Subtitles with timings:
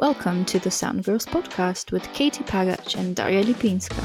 [0.00, 4.02] Welcome to the Sound Girls podcast with Katie Pagach and Daria Lipinska.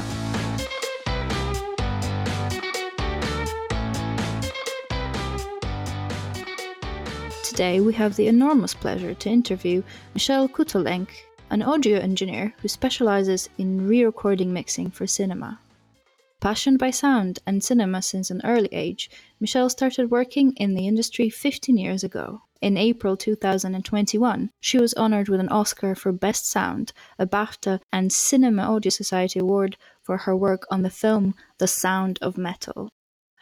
[7.42, 9.82] Today we have the enormous pleasure to interview
[10.12, 11.08] Michelle Couttolenc,
[11.48, 15.58] an audio engineer who specializes in re recording mixing for cinema.
[16.40, 19.10] Passionate by sound and cinema since an early age,
[19.40, 22.42] Michelle started working in the industry 15 years ago.
[22.60, 28.12] In April 2021, she was honored with an Oscar for Best Sound, a BAFTA and
[28.12, 32.90] Cinema Audio Society award for her work on the film The Sound of Metal.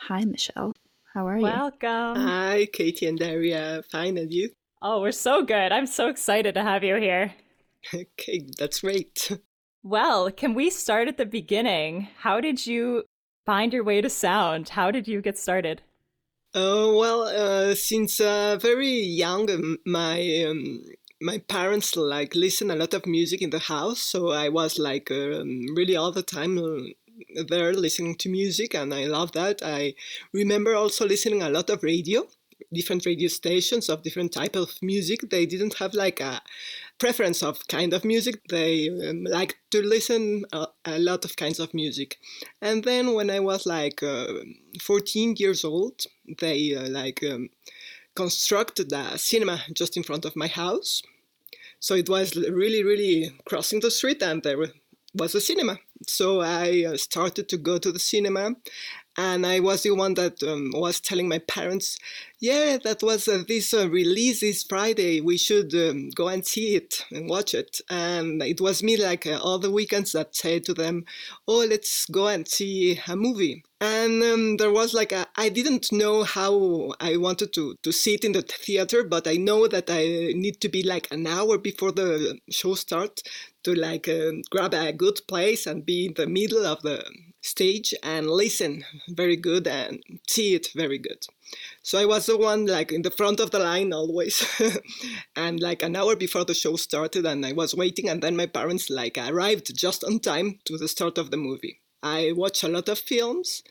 [0.09, 0.73] Hi, Michelle.
[1.15, 1.43] How are you?
[1.43, 2.17] Welcome.
[2.17, 3.83] Hi, Katie and Daria.
[3.91, 4.51] Fine, and you?
[4.83, 5.73] Oh, we're so good.
[5.73, 7.35] I'm so excited to have you here.
[7.93, 9.31] Okay, that's great.
[9.85, 12.09] Well, can we start at the beginning?
[12.21, 13.05] How did you
[13.45, 14.71] find your way to sound?
[14.71, 15.83] How did you get started?
[16.55, 20.85] Uh, well, uh, since uh, very young, um, my um,
[21.21, 25.11] my parents like listen a lot of music in the house, so I was like
[25.11, 29.61] um, really all the time uh, there listening to music, and I love that.
[29.63, 29.95] I
[30.33, 32.27] remember also listening a lot of radio,
[32.73, 35.29] different radio stations of different type of music.
[35.29, 36.41] They didn't have like a
[36.99, 38.41] preference of kind of music.
[38.49, 42.19] They um, like to listen a, a, lot of kinds of music.
[42.63, 44.27] And then when I was like uh,
[44.81, 46.07] 14 years old,
[46.39, 47.51] they uh, like um,
[48.15, 51.03] constructed a cinema just in front of my house.
[51.81, 54.57] So it was really, really crossing the street, and there
[55.15, 55.79] was a cinema.
[56.07, 58.55] So I uh, started to go to the cinema,
[59.17, 61.97] and I was the one that um, was telling my parents,
[62.41, 65.21] "Yeah, that was uh, this uh, release this Friday.
[65.21, 69.27] We should um, go and see it and watch it." And it was me, like
[69.27, 71.05] uh, all the weekends, that said to them,
[71.47, 76.23] "Oh, let's go and see a movie." And um, there was like I didn't know
[76.25, 80.61] how I wanted to to sit in the theater, but I know that I need
[80.63, 83.23] to be like an hour before the show starts
[83.65, 87.05] to like um, grab a good place and be in the middle of the
[87.45, 91.27] stage and listen very good and see it very good.
[91.83, 94.49] So I was the one like in the front of the line always,
[95.37, 98.47] and like an hour before the show started, and I was waiting, and then my
[98.47, 101.81] parents like arrived just on time to the start of the movie.
[102.03, 103.63] I watched a lot of films,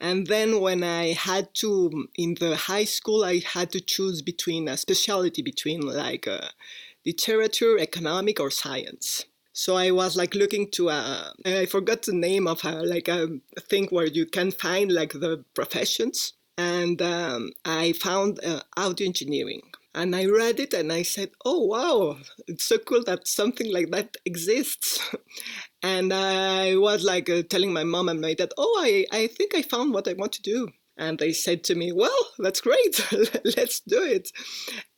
[0.00, 4.68] and then when I had to in the high school, I had to choose between
[4.68, 6.48] a specialty between like uh,
[7.04, 9.26] literature, economic, or science.
[9.58, 13.40] So I was like looking to a, I forgot the name of a, like a
[13.62, 16.34] thing where you can find like the professions.
[16.56, 19.62] And um, I found uh, audio engineering.
[19.96, 23.90] And I read it and I said, oh, wow, it's so cool that something like
[23.90, 25.00] that exists.
[25.82, 29.56] and I was like uh, telling my mom and my dad, oh, I, I think
[29.56, 30.68] I found what I want to do
[30.98, 33.06] and they said to me, "Well, that's great,
[33.56, 34.30] let's do it."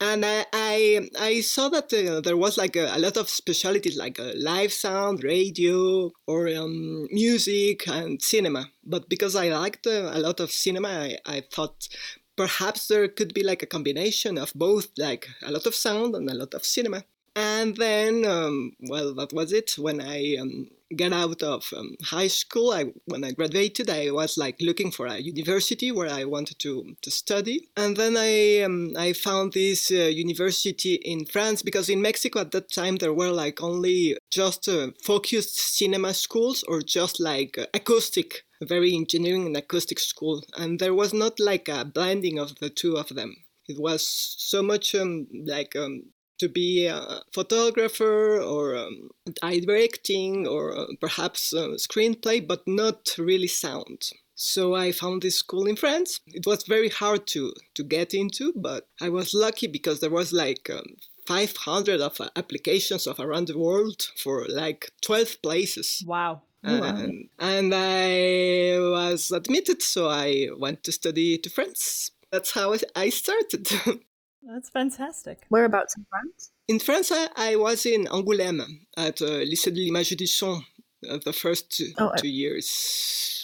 [0.01, 3.97] And I I, I saw that uh, there was like a, a, lot of specialties
[3.97, 8.71] like uh, live sound, radio, or um, music and cinema.
[8.85, 11.89] But because I liked uh, a lot of cinema, I, I thought
[12.37, 16.29] perhaps there could be like a combination of both, like a lot of sound and
[16.31, 17.05] a lot of cinema.
[17.37, 19.75] And then, um, well, that was it.
[19.79, 24.37] When I um, got out of um, high school, I, when I graduated, I was
[24.37, 27.69] like looking for a university where I wanted to, to study.
[27.77, 32.51] And then I, um, I found this uh, university in France because in Mexico at
[32.53, 37.67] that time there were like only just uh, focused cinema schools or just like uh,
[37.75, 40.45] acoustic very engineering and acoustic school.
[40.57, 43.37] And there was not like a blending of the two of them.
[43.69, 49.11] It was so much um, like um, to be a photographer or um,
[49.43, 54.11] directing or uh, perhaps a screenplay, but not really sound.
[54.35, 56.21] So I found this school in France.
[56.29, 60.33] It was very hard to, to get into, but I was lucky because there was
[60.33, 60.97] like um,
[61.27, 66.03] 500 of uh, applications of around the world for like 12 places.
[66.07, 66.41] Wow.
[66.63, 72.11] And, and I was admitted, so I went to study to France.
[72.33, 73.69] That's how I started.
[74.43, 75.45] That's fantastic.
[75.51, 76.51] Whereabouts in France?
[76.69, 78.63] In France, I, I was in Angoulême
[78.97, 80.63] at uh, Lycée de l'Image du Son
[81.09, 83.40] uh, the first two, oh, two years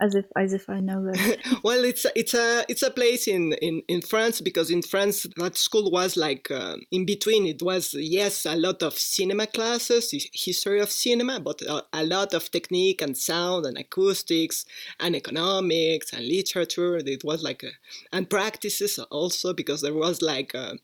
[0.00, 1.60] as if as if I know that.
[1.62, 5.56] well, it's it's a it's a place in, in, in France because in France that
[5.56, 7.46] school was like uh, in between.
[7.46, 12.34] It was yes a lot of cinema classes, history of cinema, but a, a, lot
[12.34, 14.64] of technique and sound and acoustics
[15.00, 16.96] and economics and literature.
[16.96, 17.70] It was like a,
[18.12, 20.52] and practices also because there was like.
[20.54, 20.74] A, uh,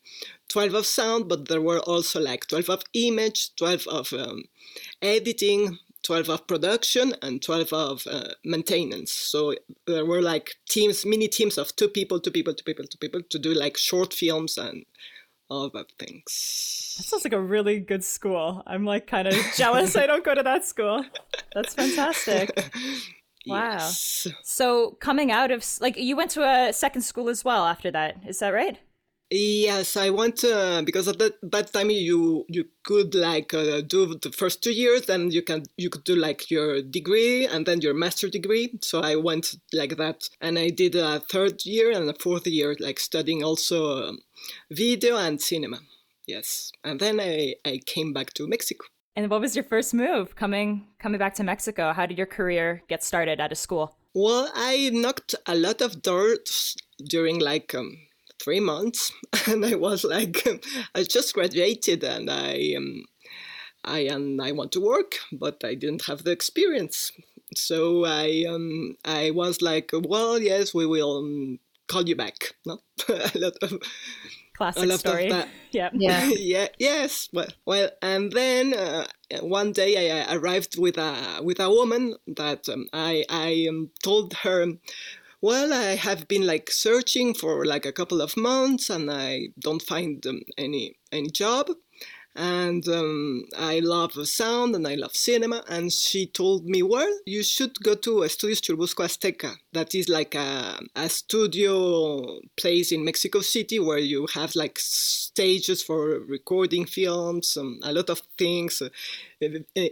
[0.48, 4.42] 12 of sound, but there were also like 12 of image, 12 of um,
[5.00, 9.12] editing, 12 of production and 12 of uh, maintenance.
[9.12, 9.54] So
[9.86, 13.22] there were like teams, mini teams of two people, two people, two people, two people
[13.30, 14.84] to do like short films and
[15.48, 16.94] all that things.
[16.96, 18.62] That sounds like a really good school.
[18.66, 21.04] I'm like kind of jealous I don't go to that school.
[21.54, 22.50] That's fantastic.
[23.44, 23.72] Wow.
[23.72, 24.28] Yes.
[24.44, 28.18] So coming out of like you went to a second school as well after that.
[28.24, 28.78] Is that right?
[29.34, 34.14] Yes, I went uh, because at that, that time you you could like uh, do
[34.14, 37.80] the first two years, then you can you could do like your degree and then
[37.80, 38.78] your master degree.
[38.82, 42.76] So I went like that, and I did a third year and a fourth year
[42.78, 44.18] like studying also um,
[44.70, 45.78] video and cinema.
[46.26, 48.84] Yes, and then I I came back to Mexico.
[49.16, 51.94] And what was your first move coming coming back to Mexico?
[51.94, 53.96] How did your career get started at a school?
[54.12, 56.76] Well, I knocked a lot of doors
[57.08, 57.96] during like um,
[58.42, 59.12] three months,
[59.46, 60.46] and I was like,
[60.94, 63.04] I just graduated, and I um,
[63.84, 67.12] I and I want to work, but I didn't have the experience.
[67.54, 72.54] So I um, I was like, well, yes, we will um, call you back.
[72.66, 72.78] No,
[73.08, 73.78] a lot of
[74.54, 75.24] Classic a lot story.
[75.24, 75.48] of that.
[75.72, 75.90] Yeah.
[75.94, 76.28] Yeah.
[76.36, 77.28] yeah, yes.
[77.32, 79.06] Well, well, and then uh,
[79.40, 83.90] one day I uh, arrived with a with a woman that um, I I um,
[84.04, 84.66] told her,
[85.42, 89.82] well, I have been like searching for like a couple of months and I don't
[89.82, 91.68] find um, any any job,
[92.36, 95.64] and um, I love sound and I love cinema.
[95.68, 99.56] And she told me, well, you should go to Estudios Churubusco Azteca.
[99.72, 105.82] That is like a, a studio place in Mexico City where you have like stages
[105.82, 108.88] for recording films, um, a lot of things, uh,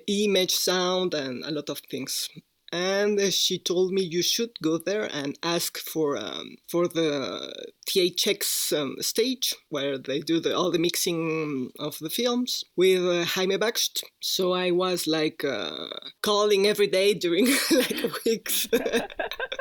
[0.07, 2.29] image, sound, and a lot of things
[2.73, 8.73] and she told me you should go there and ask for um, for the THX
[8.79, 13.57] um, stage where they do the, all the mixing of the films with uh, Jaime
[13.57, 14.03] Baksht.
[14.21, 15.89] So I was like uh,
[16.23, 18.69] calling every day during like weeks.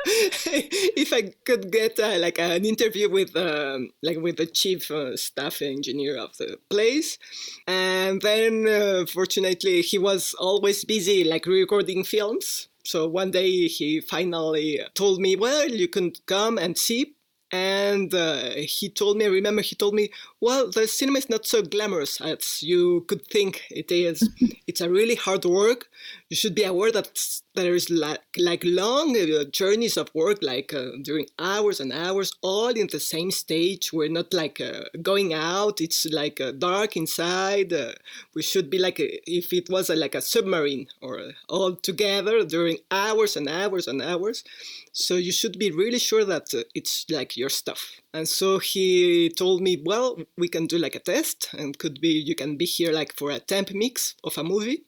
[0.06, 5.16] If I could get uh, like an interview with um, like with the chief uh,
[5.16, 7.18] staff engineer of the place,
[7.66, 14.00] and then uh, fortunately he was always busy like recording films so one day he
[14.00, 17.14] finally told me, well, you can come and see.
[17.52, 20.10] And uh, he told me, I remember he told me,
[20.40, 24.28] well, the cinema is not so glamorous as you could think it is.
[24.68, 25.88] it's a really hard work.
[26.30, 30.72] You should be aware that there is like, like long uh, journeys of work, like
[30.72, 33.92] uh, during hours and hours, all in the same stage.
[33.92, 35.80] We're not like uh, going out.
[35.80, 37.72] It's like uh, dark inside.
[37.72, 37.94] Uh,
[38.32, 42.44] we should be like a, if it was a, like a submarine or all together
[42.44, 44.44] during hours and hours and hours.
[44.92, 48.00] So you should be really sure that it's like your stuff.
[48.14, 52.10] And so he told me, well, we can do like a test and could be,
[52.10, 54.84] you can be here like for a temp mix of a movie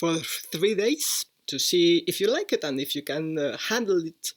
[0.00, 0.16] for
[0.52, 4.32] three days to see if you like it and if you can uh, handle it.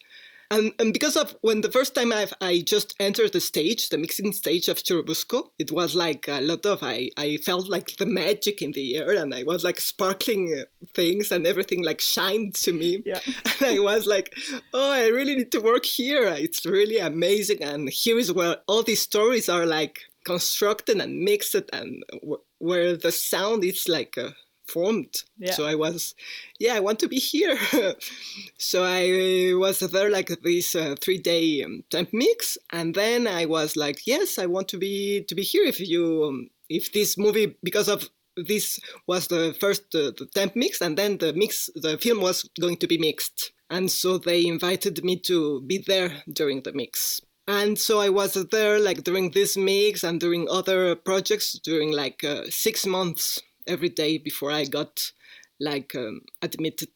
[0.51, 3.97] And, and because of when the first time I've, I just entered the stage, the
[3.97, 8.05] mixing stage of Churubusco, it was like a lot of, I, I felt like the
[8.05, 12.55] magic in the air and I was like sparkling uh, things and everything like shined
[12.55, 13.01] to me.
[13.05, 13.19] Yeah.
[13.61, 14.35] And I was like,
[14.73, 16.25] oh, I really need to work here.
[16.25, 17.63] It's really amazing.
[17.63, 22.95] And here is where all these stories are like constructed and mixed and w- where
[22.95, 24.31] the sound is like uh,
[24.73, 25.13] formed.
[25.37, 25.53] Yeah.
[25.53, 26.15] So I was,
[26.59, 27.57] yeah, I want to be here.
[28.57, 33.45] so I was there like this uh, three day um, temp mix, and then I
[33.45, 35.65] was like, yes, I want to be to be here.
[35.65, 40.55] If you, um, if this movie because of this was the first uh, the temp
[40.55, 44.45] mix, and then the mix, the film was going to be mixed, and so they
[44.45, 47.21] invited me to be there during the mix.
[47.45, 52.23] And so I was there like during this mix and during other projects during like
[52.23, 55.11] uh, six months every day before I got
[55.59, 56.89] like um, admitted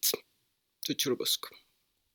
[0.85, 1.49] to Churubusco.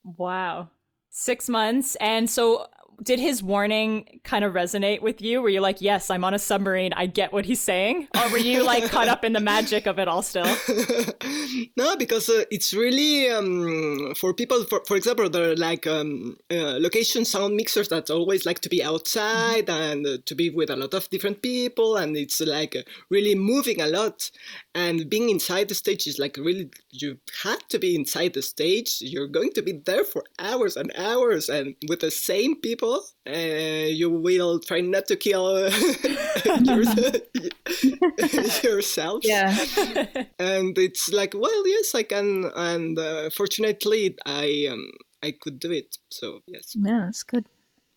[0.04, 0.70] Wow.
[1.10, 1.96] Six months.
[1.96, 2.66] And so
[3.02, 5.42] did his warning kind of resonate with you?
[5.42, 6.92] Were you like, yes, I'm on a submarine.
[6.92, 8.08] I get what he's saying?
[8.16, 10.44] Or were you like caught up in the magic of it all still?
[11.76, 14.64] no, because uh, it's really um, for people.
[14.64, 18.68] For, for example, there are like um, uh, location sound mixers that always like to
[18.68, 22.76] be outside and uh, to be with a lot of different people, and it's like
[23.10, 24.30] really moving a lot.
[24.74, 29.02] And being inside the stage is like really you have to be inside the stage.
[29.02, 33.04] You're going to be there for hours and hours, and with the same people.
[33.26, 35.70] Uh, you will try not to kill
[38.62, 39.20] yourself.
[39.22, 39.50] Yeah.
[40.38, 44.90] and it's like, well, yes, I can, and uh, fortunately, I um,
[45.22, 45.98] I could do it.
[46.10, 46.74] So yes.
[46.74, 47.46] Yeah, that's good.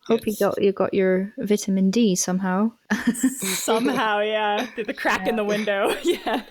[0.06, 0.40] Hope Yes.
[0.40, 2.70] you got you got your vitamin D somehow.
[3.40, 4.66] Somehow, yeah.
[4.66, 5.96] Through the crack in the window.
[6.04, 6.42] yeah.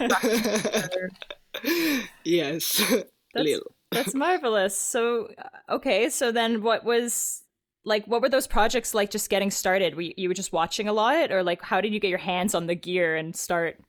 [2.23, 3.71] yes, That's, little.
[3.91, 4.77] that's marvelous.
[4.77, 6.09] So, uh, okay.
[6.09, 7.43] So then what was
[7.85, 9.95] like what were those projects like just getting started?
[9.95, 12.17] Were you, you were just watching a lot or like how did you get your
[12.19, 13.79] hands on the gear and start?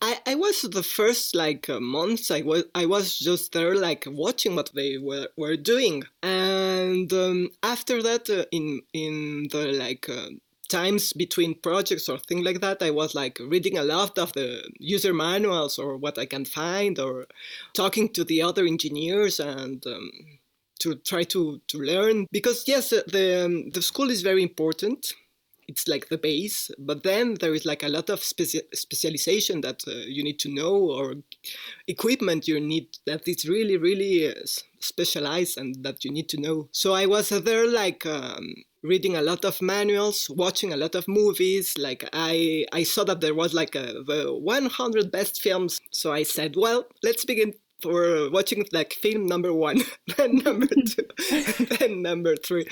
[0.00, 4.04] I, I was the first like uh, months I was I was just there like
[4.06, 6.04] watching what they were, were doing.
[6.22, 10.28] And um, after that uh, in in the like uh,
[10.68, 14.66] times between projects or things like that i was like reading a lot of the
[14.78, 17.26] user manuals or what i can find or
[17.74, 20.10] talking to the other engineers and um,
[20.80, 22.26] to try to, to learn.
[22.30, 25.14] Because yes the, um, the school is very important
[25.68, 29.82] it's like the base but then there is like a lot of speci- specialization that
[29.86, 31.14] uh, you need to know or
[31.88, 34.34] equipment you need that is really really uh,
[34.84, 36.68] specialized and that you need to know.
[36.72, 40.94] So i was uh, there like um, reading a lot of manuals watching a lot
[40.94, 45.80] of movies like i i saw that there was like a, the 100 best films.
[45.90, 47.54] So i said well let's begin
[47.84, 49.78] for watching like film number one,
[50.16, 51.06] then number two,
[51.78, 52.66] then number three,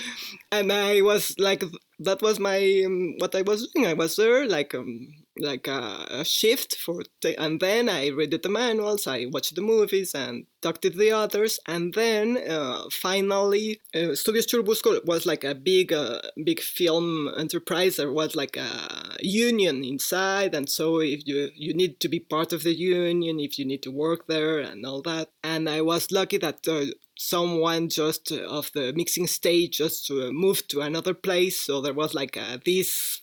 [0.50, 1.62] and I was like,
[2.00, 3.86] that was my um, what I was doing.
[3.86, 8.30] I was there like um, like a, a shift for, t- and then I read
[8.42, 13.80] the manuals, I watched the movies, and talked to the others, and then uh, finally,
[13.94, 17.96] uh, Studios Churubusco was like a big, uh, big film enterprise.
[17.96, 22.52] There was like a union inside, and so if you you need to be part
[22.52, 25.30] of the union, if you need to work there, and all that.
[25.42, 26.86] And I was lucky that uh,
[27.18, 31.92] someone just uh, of the mixing stage just uh, moved to another place so there
[31.92, 33.21] was like uh, this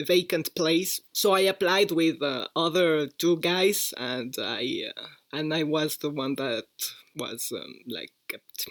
[0.00, 1.00] vacant place.
[1.12, 6.10] So I applied with uh, other two guys, and I uh, and I was the
[6.10, 6.64] one that
[7.16, 8.10] was um, like.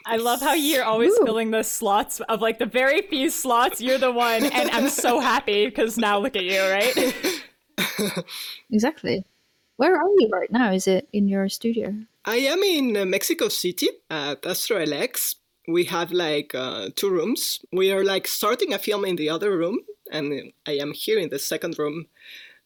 [0.08, 1.24] I love how you're always Ooh.
[1.24, 3.80] filling the slots of like the very few slots.
[3.80, 7.38] You're the one, and I'm so happy because now look at you, right?
[8.72, 9.24] exactly.
[9.78, 10.72] Where are you right now?
[10.72, 11.94] Is it in your studio?
[12.26, 15.36] I am in uh, Mexico City at Astro LX.
[15.68, 17.60] We have like uh, two rooms.
[17.72, 19.80] We are like starting a film in the other room,
[20.12, 22.08] and I am here in the second room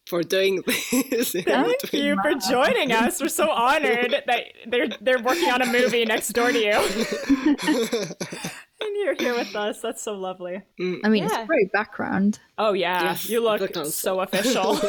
[0.05, 1.31] for doing this.
[1.31, 3.21] Thank you for joining us.
[3.21, 6.71] We're so honored that they're they're working on a movie next door to you.
[8.81, 9.81] and you're here with us.
[9.81, 10.61] That's so lovely.
[10.79, 10.99] Mm.
[11.03, 11.29] I mean, yeah.
[11.29, 12.39] it's a great background.
[12.57, 14.79] Oh yeah, yes, you look so official.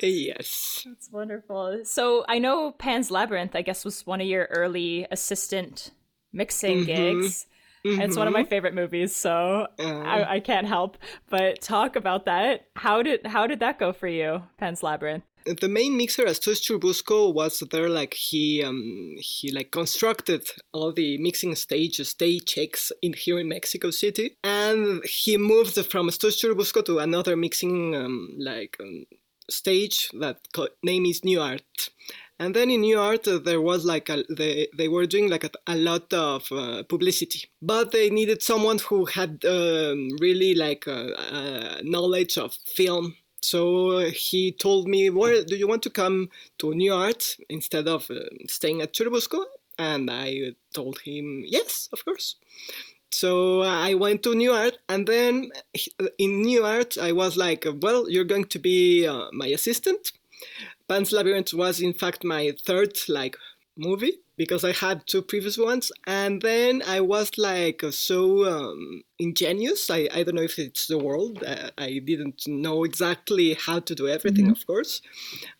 [0.00, 0.86] yes.
[0.86, 1.82] That's wonderful.
[1.84, 5.92] So I know Pan's Labyrinth, I guess, was one of your early assistant
[6.32, 7.20] mixing mm-hmm.
[7.20, 7.46] gigs.
[7.84, 8.00] Mm-hmm.
[8.02, 8.48] It's one of my mm-hmm.
[8.48, 10.98] favorite movies, so uh, I, I, can't help
[11.30, 12.66] but talk about that.
[12.76, 15.24] How did how did that go for you, Pan's Labyrinth?
[15.46, 17.88] The main mixer, Estudios Churubusco, was there.
[17.88, 23.48] Like he um, he like constructed all the mixing stages, stage checks in here in
[23.48, 29.06] Mexico City, and he moved from Estudios Churubusco to another mixing um, like um,
[29.48, 31.90] stage that co- name is Nuart
[32.40, 35.50] and then in Nuart, uh, there was like a, they, they were doing like a,
[35.66, 41.10] a lot of uh, publicity, but they needed someone who had um, really like uh,
[41.36, 43.14] uh knowledge of film.
[43.42, 48.20] So he told me, "Where do you want to come to Nuart instead of uh,
[48.48, 49.44] staying at Churubusco?"
[49.78, 52.36] And I told him, "Yes, of course."
[53.10, 55.50] So I went to Nuart, and then
[56.16, 60.12] in Nuart, I was like, "Well, you're going to be uh, my assistant."
[60.90, 63.36] Pan's Labyrinth was in fact my third like
[63.76, 69.90] movie because I had two previous ones, and then I was like so um, ingenious.
[69.90, 71.44] I, I don't know if it's the world.
[71.46, 74.46] Uh, I didn't know exactly how to do everything.
[74.46, 74.62] Mm-hmm.
[74.62, 75.02] Of course,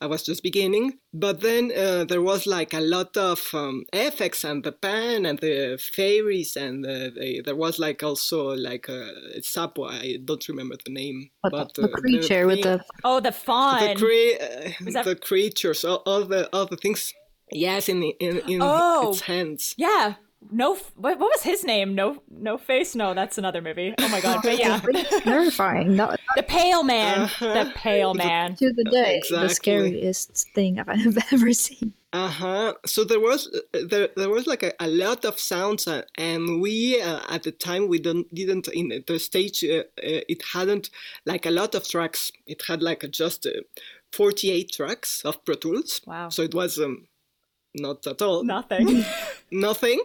[0.00, 0.98] I was just beginning.
[1.12, 5.38] But then uh, there was like a lot of um, effects and the pan and
[5.40, 9.90] the fairies and the, the, there was like also like a sapo.
[9.90, 11.28] I don't remember the name.
[11.42, 13.80] What, but the, the creature the with the oh the fawn.
[13.80, 15.04] The, cre- uh, that...
[15.04, 17.12] the creatures, all, all the all the things
[17.52, 19.74] Yes, in the in in oh, its hands.
[19.76, 20.14] Yeah.
[20.50, 21.94] No, what, what was his name?
[21.94, 22.94] No, no face.
[22.94, 23.94] No, that's another movie.
[23.98, 24.40] Oh my god!
[24.42, 24.80] But yeah,
[25.22, 25.96] terrifying.
[25.96, 27.20] That, the Pale Man.
[27.20, 27.64] Uh-huh.
[27.64, 28.56] The Pale Man.
[28.56, 29.48] To the day, exactly.
[29.48, 31.92] the scariest thing I've ever seen.
[32.12, 32.74] Uh huh.
[32.86, 37.00] So there was there, there was like a, a lot of sounds, uh, and we
[37.00, 40.90] uh, at the time we don't didn't in the stage uh, uh it hadn't
[41.24, 42.32] like a lot of tracks.
[42.46, 43.60] It had like just uh,
[44.12, 46.00] forty eight tracks of Pro Tools.
[46.04, 46.30] Wow.
[46.30, 47.06] So it was um,
[47.74, 48.44] not at all.
[48.44, 49.04] Nothing.
[49.50, 50.00] Nothing.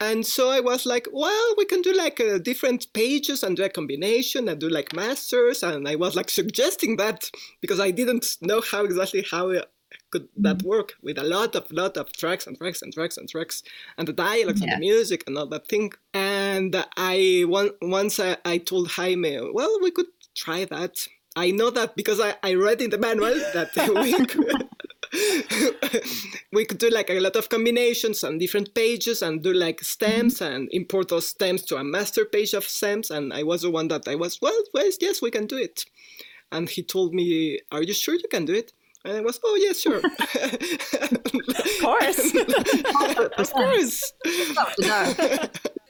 [0.00, 3.64] And so I was like, well, we can do like uh, different pages and do
[3.64, 5.62] a combination and do like masters.
[5.62, 9.62] And I was like suggesting that because I didn't know how exactly how uh,
[10.10, 10.68] could that mm-hmm.
[10.68, 13.62] work with a lot of lot of tracks and tracks and tracks and tracks
[13.96, 14.72] and the dialogues yeah.
[14.72, 15.92] and the music and all that thing.
[16.14, 21.06] And I one, once I, I told Jaime, well, we could try that.
[21.36, 24.69] I know that because I, I read in the manual that we could
[26.52, 30.38] we could do like a lot of combinations on different pages and do like stems
[30.38, 30.52] mm-hmm.
[30.52, 33.10] and import those stems to a master page of stems.
[33.10, 35.84] And I was the one that I was, well, well, yes, we can do it.
[36.52, 38.72] And he told me, Are you sure you can do it?
[39.04, 39.96] And I was, oh, yeah, sure.
[39.98, 42.34] of course.
[43.38, 44.12] of course.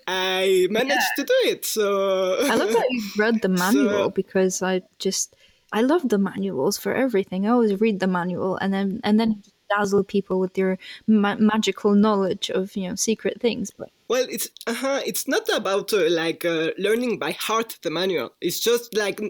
[0.06, 1.08] I managed yeah.
[1.16, 1.64] to do it.
[1.64, 5.34] So I love that you read the manual so, because I just
[5.72, 7.46] I love the manuals for everything.
[7.46, 11.94] I always read the manual and then and then dazzle people with your ma- magical
[11.94, 13.70] knowledge of you know secret things.
[13.70, 18.32] But well, it's uh-huh, it's not about uh, like uh, learning by heart the manual.
[18.40, 19.20] It's just like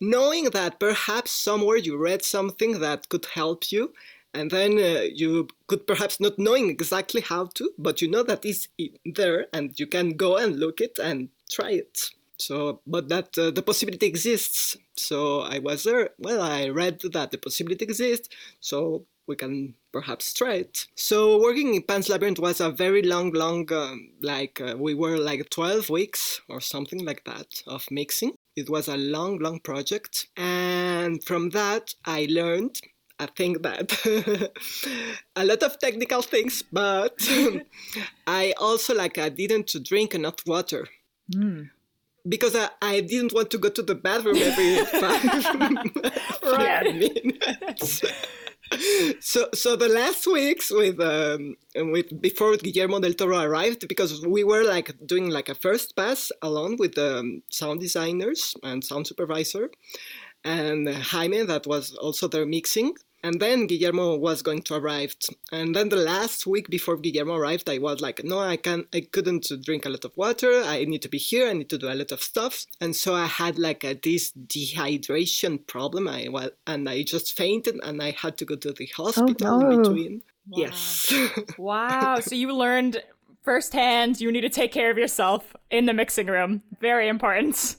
[0.00, 3.92] knowing that perhaps somewhere you read something that could help you,
[4.32, 8.44] and then uh, you could perhaps not knowing exactly how to, but you know that
[8.44, 8.68] it's
[9.04, 12.10] there, and you can go and look it and try it.
[12.38, 14.78] So, but that uh, the possibility exists.
[15.00, 16.10] So I was there.
[16.18, 18.28] Well, I read that the possibility exists.
[18.60, 20.86] So we can perhaps try it.
[20.96, 25.18] So working in Pan's Labyrinth was a very long, long, um, like uh, we were
[25.18, 28.32] like 12 weeks or something like that of mixing.
[28.56, 30.26] It was a long, long project.
[30.36, 32.80] And from that, I learned
[33.20, 33.92] I think that
[35.36, 37.14] a lot of technical things, but
[38.26, 40.88] I also like I didn't drink enough water.
[41.30, 41.68] Mm
[42.28, 44.84] because I, I didn't want to go to the bathroom every
[46.42, 48.02] five, minutes.
[49.20, 51.56] so so the last weeks with um,
[51.92, 56.30] with before Guillermo del Toro arrived because we were like doing like a first pass
[56.42, 59.70] along with the um, sound designers and sound supervisor
[60.44, 65.14] and Jaime that was also there mixing and then Guillermo was going to arrive.
[65.52, 69.00] And then the last week before Guillermo arrived, I was like, no, I can't, I
[69.00, 70.62] couldn't drink a lot of water.
[70.64, 71.48] I need to be here.
[71.48, 72.66] I need to do a lot of stuff.
[72.80, 76.08] And so I had like a, this dehydration problem.
[76.08, 79.58] I was, and I just fainted and I had to go to the hospital oh,
[79.60, 79.70] no.
[79.70, 80.22] in between.
[80.48, 80.58] Wow.
[80.58, 81.14] Yes.
[81.58, 82.20] wow.
[82.20, 83.02] So you learned
[83.42, 86.62] firsthand you need to take care of yourself in the mixing room.
[86.80, 87.76] Very important.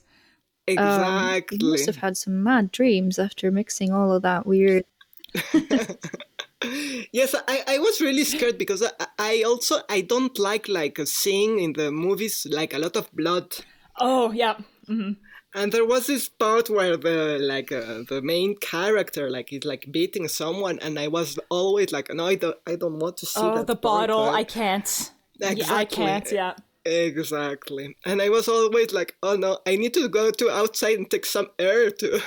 [0.68, 1.58] Exactly.
[1.58, 4.86] Um, you must have had some mad dreams after mixing all of that weird
[7.12, 11.60] yes I, I was really scared because I, I also i don't like like seeing
[11.60, 13.56] in the movies like a lot of blood
[14.00, 14.56] oh yeah
[14.88, 15.14] mm-hmm.
[15.56, 19.88] and there was this part where the like uh, the main character like is like
[19.92, 23.40] beating someone and i was always like no i don't i don't want to see
[23.42, 25.64] oh the bottle i can't exactly.
[25.64, 27.96] yeah, i can't yeah Exactly.
[28.06, 31.26] And I was always like, oh no, I need to go to outside and take
[31.26, 32.22] some air to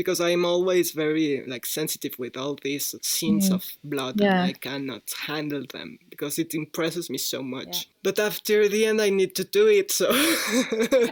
[0.00, 3.54] because I'm always very like sensitive with all these scenes mm.
[3.54, 4.42] of blood yeah.
[4.42, 7.72] and I cannot handle them because it impresses me so much.
[7.76, 7.92] Yeah.
[8.02, 10.10] But after the end I need to do it so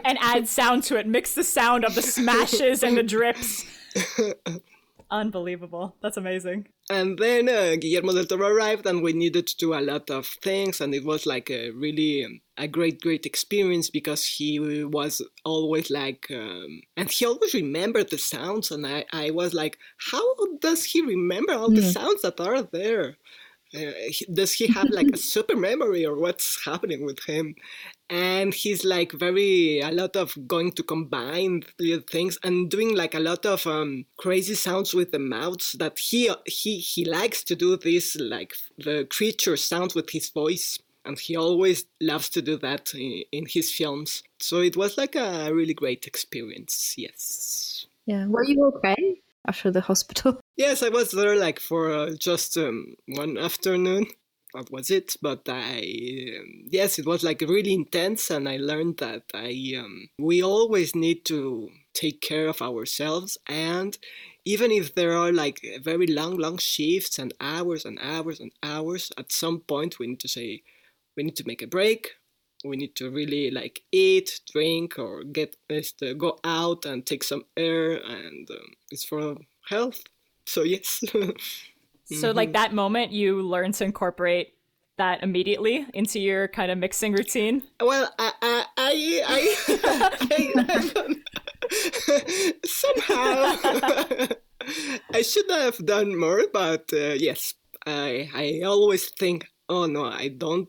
[0.03, 3.63] and add sound to it, mix the sound of the smashes and the drips.
[5.11, 5.95] Unbelievable.
[6.01, 6.67] That's amazing.
[6.89, 10.27] And then uh, Guillermo del Toro arrived, and we needed to do a lot of
[10.27, 15.21] things, and it was like a really um, a great, great experience because he was
[15.43, 19.79] always like, um, and he always remembered the sounds, and I, I was like,
[20.11, 23.17] how does he remember all the sounds that are there?
[23.73, 23.91] Uh,
[24.33, 27.55] does he have like a super memory or what's happening with him
[28.09, 31.63] and he's like very a lot of going to combine
[32.09, 36.31] things and doing like a lot of um, crazy sounds with the mouths that he
[36.45, 41.35] he he likes to do this like the creature sounds with his voice and he
[41.35, 45.73] always loves to do that in, in his films so it was like a really
[45.73, 50.39] great experience yes yeah were you okay after the hospital?
[50.57, 54.07] Yes, I was there like for uh, just um, one afternoon.
[54.53, 55.15] That was it.
[55.21, 55.79] But I,
[56.39, 60.95] um, yes, it was like really intense, and I learned that I um, we always
[60.95, 63.97] need to take care of ourselves, and
[64.45, 69.11] even if there are like very long, long shifts and hours and hours and hours,
[69.17, 70.63] at some point we need to say
[71.15, 72.15] we need to make a break
[72.65, 77.45] we need to really like eat, drink, or get uh, go out and take some
[77.55, 79.37] air, and um, it's for
[79.69, 80.03] health.
[80.45, 81.01] So yes.
[82.15, 82.53] so like mm-hmm.
[82.53, 84.53] that moment, you learn to incorporate
[84.97, 87.63] that immediately into your kind of mixing routine.
[87.79, 90.17] Well, I, I, I, I,
[91.71, 93.55] I somehow
[95.13, 97.53] I should have done more, but uh, yes,
[97.85, 100.67] I, I always think, oh no, I don't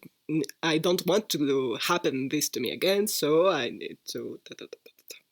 [0.62, 4.38] I don't want to happen this to me again, so I need to.
[4.44, 4.79] Da, da, da,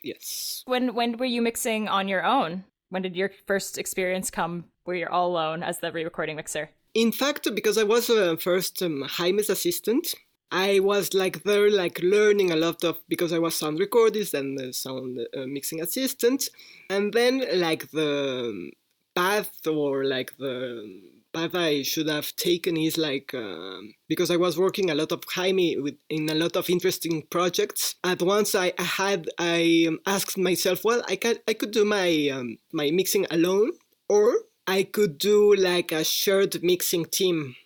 [0.02, 0.62] yes.
[0.66, 2.64] When when were you mixing on your own?
[2.90, 6.70] When did your first experience come where you're all alone as the re-recording mixer?
[6.94, 10.14] In fact, because I was uh, first um, Jaime's assistant,
[10.50, 14.58] I was like there, like learning a lot of because I was sound recordist and
[14.58, 16.48] uh, sound uh, mixing assistant,
[16.88, 18.70] and then like the
[19.14, 21.02] path or like the
[21.34, 25.22] path I should have taken is like uh, because I was working a lot of
[25.34, 27.96] Jaime with in a lot of interesting projects.
[28.02, 31.84] At once I, I had I um, asked myself, well, I could I could do
[31.84, 33.72] my um, my mixing alone,
[34.08, 34.32] or
[34.68, 37.56] I could do like a shared mixing team.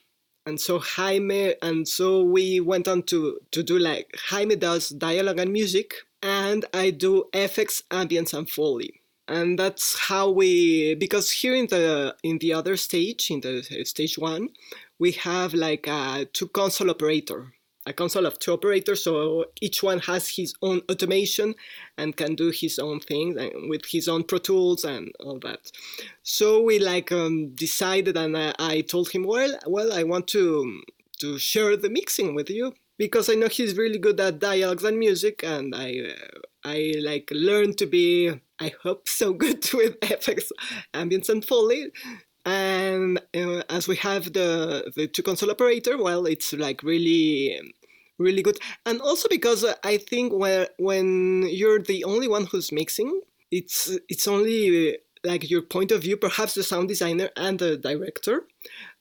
[0.46, 5.38] And so Jaime, and so we went on to to do like Jaime does dialogue
[5.38, 11.54] and music, and I do FX, ambience, and foley and that's how we because here
[11.54, 14.48] in the in the other stage in the stage one
[14.98, 17.54] we have like a two console operator
[17.86, 21.54] a console of two operators so each one has his own automation
[21.98, 23.34] and can do his own thing
[23.68, 25.70] with his own pro tools and all that
[26.22, 30.82] so we like um, decided and I, I told him well well i want to
[31.20, 34.98] to share the mixing with you because I know he's really good at dialogues and
[34.98, 36.14] music, and I
[36.64, 40.50] I like learned to be I hope so good with FX,
[40.94, 41.90] ambience, and foley.
[42.92, 47.60] And uh, as we have the the two console operator, well, it's like really
[48.18, 51.08] really good, and also because I think when when
[51.48, 53.78] you're the only one who's mixing, it's
[54.08, 58.42] it's only like your point of view, perhaps the sound designer and the director.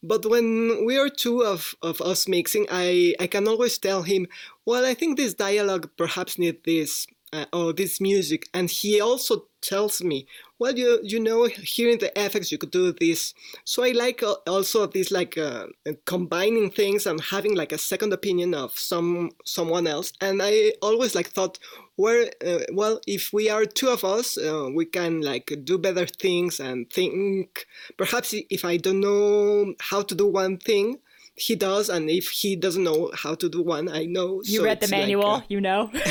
[0.03, 4.27] But when we are two of, of us mixing, I, I can always tell him,
[4.65, 8.47] well, I think this dialogue perhaps need this uh, or this music.
[8.53, 10.27] And he also tells me,
[10.59, 13.33] well, you you know, here in the FX you could do this.
[13.63, 15.67] So I like also this like uh,
[16.05, 20.13] combining things and having like a second opinion of some someone else.
[20.21, 21.59] And I always like thought,
[21.95, 26.05] where uh, well, if we are two of us, uh, we can like do better
[26.05, 27.65] things and think.
[27.97, 30.97] Perhaps if I don't know how to do one thing,
[31.35, 34.41] he does, and if he doesn't know how to do one, I know.
[34.43, 35.89] You so read the manual, like, uh, you know.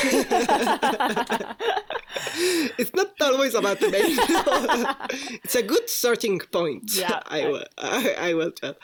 [2.78, 4.94] it's not always about the manual.
[5.44, 6.96] it's a good starting point.
[6.96, 7.64] Yeah, I will.
[7.78, 8.74] I, I will tell.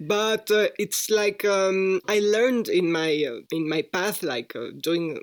[0.00, 4.68] But uh, it's like um, I learned in my uh, in my path, like uh,
[4.80, 5.20] doing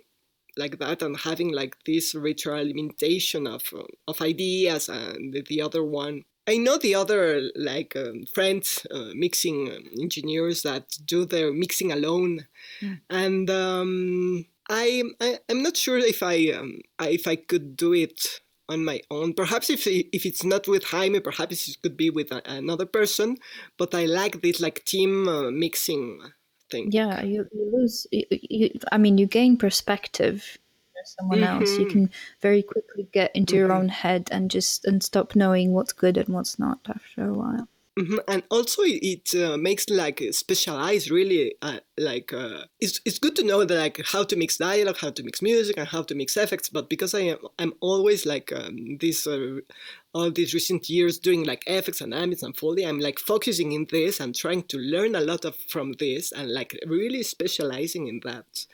[0.57, 5.83] like that and having like this ritual retroalimentation of uh, of ideas and the other
[5.83, 11.54] one I know the other like um, friends, uh, mixing um, engineers that do their
[11.54, 12.47] mixing alone,
[12.82, 12.99] mm.
[13.10, 18.41] and um, I, I am not sure if I um, if I could do it
[18.69, 19.34] on my own.
[19.34, 23.38] Perhaps if if it's not with Jaime, perhaps it could be with a, another person.
[23.77, 26.21] But I like this like team uh, mixing
[26.71, 26.89] thing.
[26.91, 28.08] Yeah, you, you lose.
[28.12, 30.58] You, you, I mean, you gain perspective
[31.05, 31.61] someone mm-hmm.
[31.61, 32.09] else you can
[32.41, 33.59] very quickly get into mm-hmm.
[33.59, 37.33] your own head and just and stop knowing what's good and what's not after a
[37.33, 37.67] while
[37.99, 38.19] Mm-hmm.
[38.29, 41.55] And also, it uh, makes like specialize really.
[41.61, 45.09] Uh, like uh, it's it's good to know that like how to mix dialogue, how
[45.09, 46.69] to mix music, and how to mix effects.
[46.69, 49.59] But because I am I'm always like um, this uh,
[50.13, 53.87] all these recent years doing like effects and ambience and foley, I'm like focusing in
[53.91, 58.21] this and trying to learn a lot of from this and like really specializing in
[58.23, 58.67] that.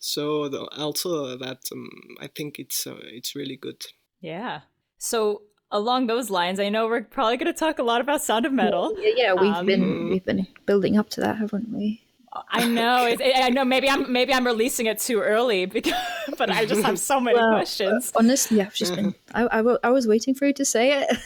[0.00, 1.88] So the, also that um,
[2.20, 3.84] I think it's uh, it's really good.
[4.20, 4.60] Yeah.
[4.98, 8.46] So along those lines, I know we're probably going to talk a lot about Sound
[8.46, 8.94] of Metal.
[8.98, 12.02] Yeah, yeah we've um, been we've been building up to that, haven't we?
[12.50, 13.06] I know.
[13.06, 13.64] It, it, I know.
[13.64, 15.94] Maybe I'm maybe I'm releasing it too early because,
[16.36, 18.12] but I just have so many well, questions.
[18.14, 19.14] Honestly, I've just been.
[19.34, 21.16] I, I, I was waiting for you to say it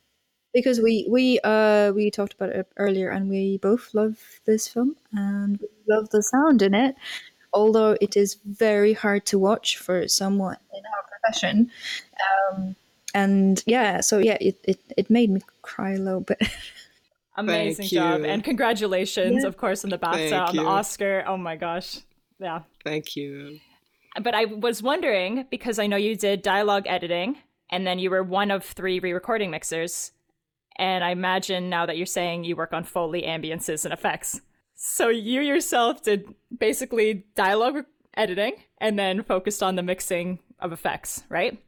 [0.54, 4.96] because we we uh we talked about it earlier, and we both love this film
[5.12, 6.96] and we love the sound in it
[7.52, 11.70] although it is very hard to watch for someone in our profession.
[12.52, 12.76] Um,
[13.14, 16.42] and yeah, so yeah, it, it, it made me cry a little bit.
[17.36, 18.22] Amazing job.
[18.24, 19.48] And congratulations, yeah.
[19.48, 21.24] of course, on the BAFTA, on the Oscar.
[21.26, 21.98] Oh my gosh.
[22.38, 22.60] Yeah.
[22.84, 23.58] Thank you.
[24.22, 27.36] But I was wondering, because I know you did dialogue editing,
[27.70, 30.12] and then you were one of three re recording mixers.
[30.78, 34.40] And I imagine now that you're saying you work on Foley, ambiances, and effects.
[34.76, 41.24] So you yourself did basically dialogue editing and then focused on the mixing of effects,
[41.30, 41.58] right?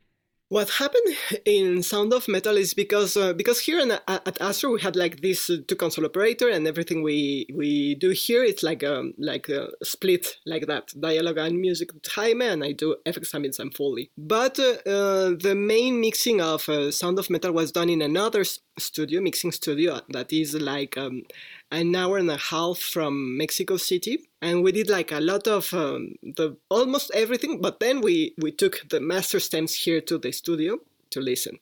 [0.50, 4.80] What happened in Sound of Metal is because uh, because here in, at Astro we
[4.80, 8.82] had like this uh, two console operator and everything we we do here it's like
[8.82, 13.58] um, like a split like that dialogue and music time and I do FX ambience
[13.58, 14.10] and Foley.
[14.16, 18.42] But uh, uh, the main mixing of uh, Sound of Metal was done in another
[18.78, 21.24] studio mixing studio that is like um,
[21.70, 25.72] an hour and a half from Mexico City, and we did like a lot of
[25.74, 27.60] um, the almost everything.
[27.60, 30.78] But then we we took the master stems here to the studio
[31.10, 31.58] to listen.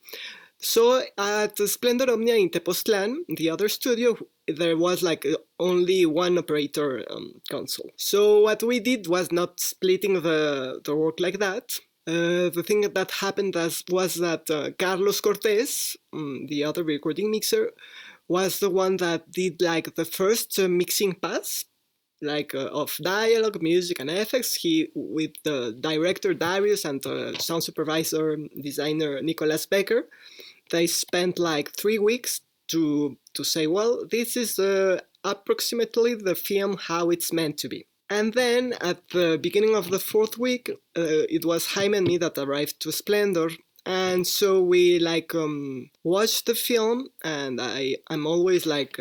[0.58, 4.16] So at Splendor Omnia in Tepoztlan, the other studio,
[4.48, 5.26] there was like
[5.60, 7.90] only one operator um, console.
[7.96, 11.78] So what we did was not splitting the, the work like that.
[12.08, 17.30] Uh, the thing that happened as, was that uh, Carlos Cortés, um, the other recording
[17.30, 17.72] mixer,
[18.28, 21.64] was the one that did like the first uh, mixing pass
[22.22, 24.54] like uh, of dialogue, music, and effects.
[24.54, 30.08] He with the director Darius and the sound supervisor designer Nicolas Becker.
[30.70, 36.76] They spent like three weeks to to say, well, this is uh, approximately the film
[36.80, 37.86] how it's meant to be.
[38.08, 42.18] And then at the beginning of the fourth week, uh, it was Jaime and me
[42.18, 43.50] that arrived to Splendor.
[43.86, 48.98] And so we like um, watched the film, and I I'm always like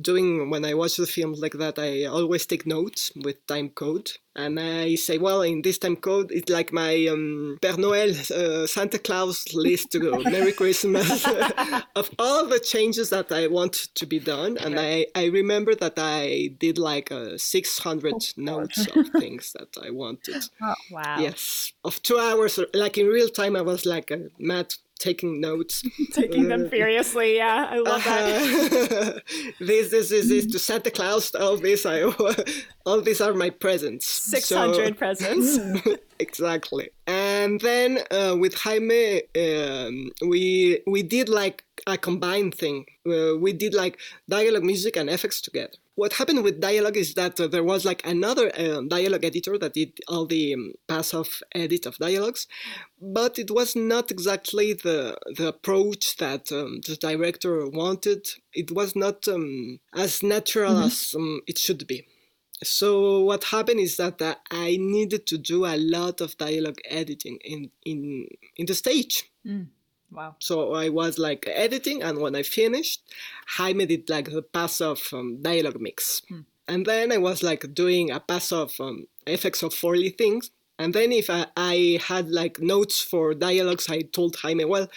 [0.00, 4.12] doing when I watch the films like that, I always take notes with time code,
[4.36, 8.66] and I say, well, in this time code, it's like my um, Père Noël, uh,
[8.66, 10.22] Santa Claus list to go.
[10.22, 11.26] Merry Christmas.
[11.96, 15.94] Of all the changes that I want to be done, and I I remember that
[15.96, 20.44] I did like uh, 600 oh, notes of things that I wanted.
[20.62, 21.18] Oh, wow.
[21.18, 25.82] Yes, of two hours, like in real time, I was like a mad taking notes.
[26.12, 27.68] taking them furiously, yeah.
[27.70, 28.10] I love uh-huh.
[28.10, 29.22] that.
[29.60, 32.02] this, this, this, this to Santa Claus, all this, I,
[32.84, 34.06] all these are my presents.
[34.06, 35.58] 600 so, presents.
[36.18, 36.90] exactly.
[37.06, 42.86] And then uh, with Jaime, um, we, we did like a combined thing.
[43.06, 47.40] Uh, we did like dialogue, music, and effects together what happened with dialogue is that
[47.40, 51.42] uh, there was like another uh, dialogue editor that did all the um, pass off
[51.56, 52.46] edit of dialogues
[53.02, 58.94] but it was not exactly the the approach that um, the director wanted it was
[58.94, 60.86] not um, as natural mm-hmm.
[60.86, 62.06] as um, it should be
[62.62, 67.38] so what happened is that uh, i needed to do a lot of dialogue editing
[67.44, 69.66] in in in the stage mm.
[70.10, 70.36] Wow.
[70.38, 73.02] So I was like editing, and when I finished,
[73.56, 76.22] Jaime did like the pass of um, dialogue mix.
[76.28, 76.40] Hmm.
[76.66, 80.50] And then I was like doing a pass of um, effects of Foley things.
[80.78, 84.88] And then if I, I, had like notes for dialogues, I told Jaime, well,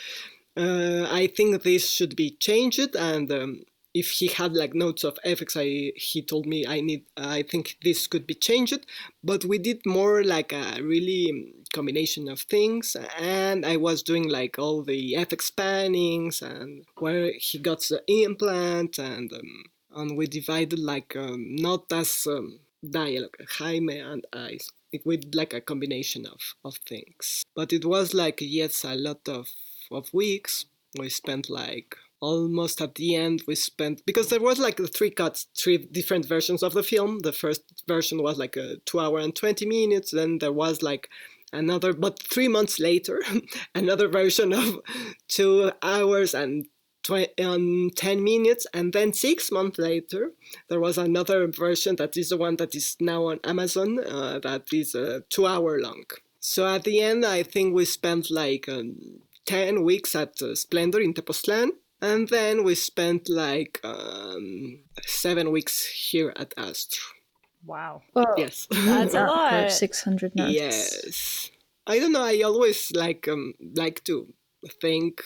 [0.56, 2.96] uh, I think this should be changed.
[2.96, 7.06] And um, if he had like notes of effects, I he told me I need
[7.18, 8.86] I think this could be changed.
[9.24, 14.60] But we did more like a really combination of things, and I was doing like
[14.60, 19.64] all the FX pannings and where he got the implant, and um,
[19.96, 24.60] and we divided like um, not as um, dialogue, Jaime and I.
[25.06, 29.48] With like a combination of, of things, but it was like yes, a lot of
[29.90, 30.66] of weeks.
[31.00, 35.48] We spent like almost at the end we spent because there was like three cuts
[35.58, 39.36] three different versions of the film the first version was like a two hour and
[39.36, 41.10] 20 minutes then there was like
[41.54, 43.22] another but three months later
[43.76, 44.80] another version of
[45.28, 46.66] two hours and
[47.04, 48.68] 20, um, 10 minutes.
[48.74, 50.32] And then six months later
[50.70, 54.66] there was another version that is the one that is now on amazon uh, that
[54.72, 56.04] is uh, two hour long.
[56.40, 61.00] So at the end i think we spent like um, 10 weeks at uh, splendor
[61.00, 61.72] in Tepoztlán.
[62.02, 67.21] And then we spent like um, seven weeks here at Astro.
[67.66, 68.02] Wow.
[68.14, 68.68] Well, yes.
[68.72, 69.72] That's a lot.
[69.72, 70.54] 600 notes.
[70.54, 71.52] Yes.
[71.88, 72.24] I don't know.
[72.24, 74.34] I always like um like to
[74.82, 75.22] think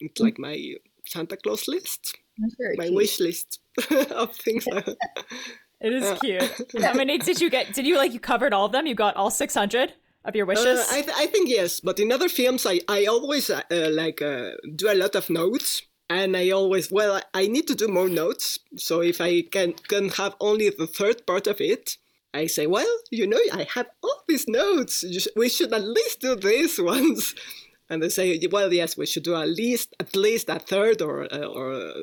[0.00, 0.74] it's like my
[1.06, 2.94] Santa Claus list, my cute.
[2.94, 3.60] wish list
[4.10, 4.66] of things.
[5.80, 6.72] it is cute.
[6.82, 7.72] How many did you get?
[7.72, 8.86] Did you like you covered all of them?
[8.86, 9.94] You got all 600?
[10.24, 10.80] of your wishes?
[10.80, 14.22] Uh, I, th- I think yes, but in other films, I I always uh, like
[14.22, 18.08] uh, do a lot of notes and I always well I need to do more
[18.08, 18.58] notes.
[18.76, 21.96] So if I can can have only the third part of it,
[22.34, 25.04] I say, well, you know, I have all these notes.
[25.36, 27.34] We should at least do this once.
[27.88, 31.32] And they say, well, yes, we should do at least at least a third or
[31.32, 31.94] uh, or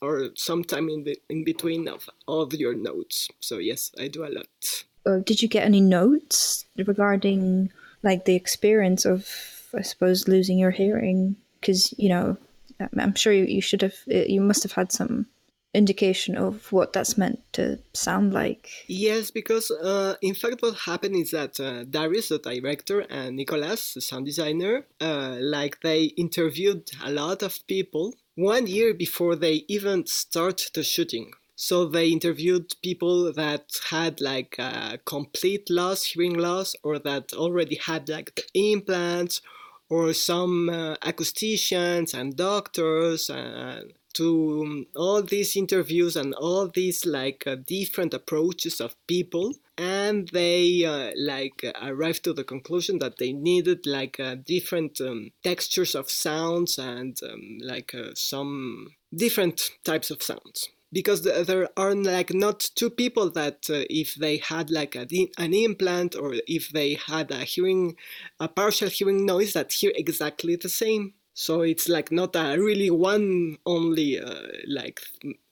[0.00, 3.28] or sometime in the, in between of of your notes.
[3.40, 4.84] So yes, I do a lot.
[5.06, 9.26] Uh, did you get any notes regarding like the experience of,
[9.74, 11.36] I suppose, losing your hearing?
[11.60, 12.36] Because you know,
[12.80, 15.26] I'm sure you, you should have, uh, you must have had some
[15.74, 18.70] indication of what that's meant to sound like.
[18.86, 23.94] Yes, because uh, in fact, what happened is that uh, Darius, the director, and Nicolas,
[23.94, 29.64] the sound designer, uh, like they interviewed a lot of people one year before they
[29.68, 31.32] even start the shooting.
[31.56, 37.74] So they interviewed people that had like a complete loss, hearing loss, or that already
[37.74, 39.40] had like implants
[39.88, 47.06] or some uh, acousticians and doctors and to um, all these interviews and all these
[47.06, 49.54] like uh, different approaches of people.
[49.76, 55.30] And they uh, like arrived to the conclusion that they needed like uh, different um,
[55.44, 61.94] textures of sounds and um, like uh, some different types of sounds because there are
[61.94, 65.06] like not two people that uh, if they had like a,
[65.38, 67.96] an implant or if they had a hearing
[68.40, 72.90] a partial hearing noise that hear exactly the same So it's like not a really
[72.90, 75.00] one only uh, like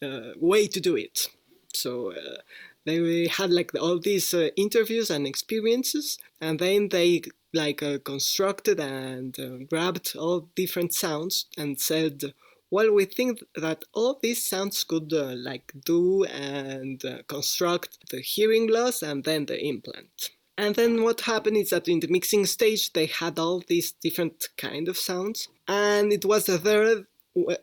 [0.03, 1.29] uh, way to do it.
[1.75, 2.39] So uh,
[2.85, 7.23] they had like all these uh, interviews and experiences, and then they
[7.53, 9.37] like uh, constructed and
[9.71, 12.35] grabbed all different sounds and said,
[12.71, 19.03] well, we think that all these sounds could like do and construct the hearing loss
[19.03, 20.31] and then the implant.
[20.59, 24.49] And then what happened is that in the mixing stage, they had all these different
[24.57, 25.49] kind of sounds.
[25.69, 27.05] And it was there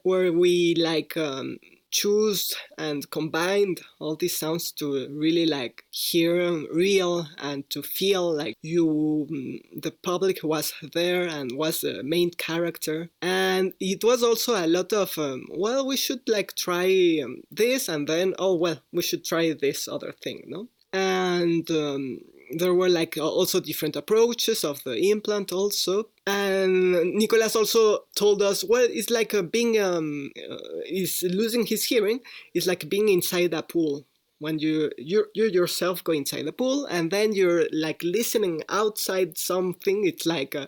[0.04, 1.58] where we like um,
[1.94, 6.34] choose and combined all these sounds to really like hear
[6.74, 12.32] real and to feel like you mm, the public was there and was the main
[12.32, 13.10] character.
[13.22, 17.88] And it was also a lot of um, well we should like try um, this
[17.88, 20.68] and then oh well we should try this other thing no?
[20.92, 22.20] And um,
[22.52, 26.10] there were like also different approaches of the implant also.
[26.26, 32.22] And nicolas also told us well it's like being um uh, is losing his hearing
[32.54, 34.06] is like being inside a pool.
[34.40, 39.38] When you you you yourself go inside the pool and then you're like listening outside
[39.38, 40.68] something it's like a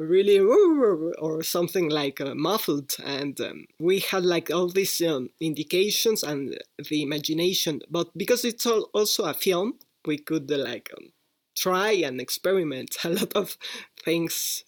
[0.00, 0.38] really
[1.18, 2.96] or something like uh, muffled.
[3.04, 7.82] And um, we had like all these um, indications and the imagination.
[7.90, 11.12] But because it's all also a film we could uh, like um,
[11.56, 13.56] try and experiment a lot of
[14.04, 14.64] things.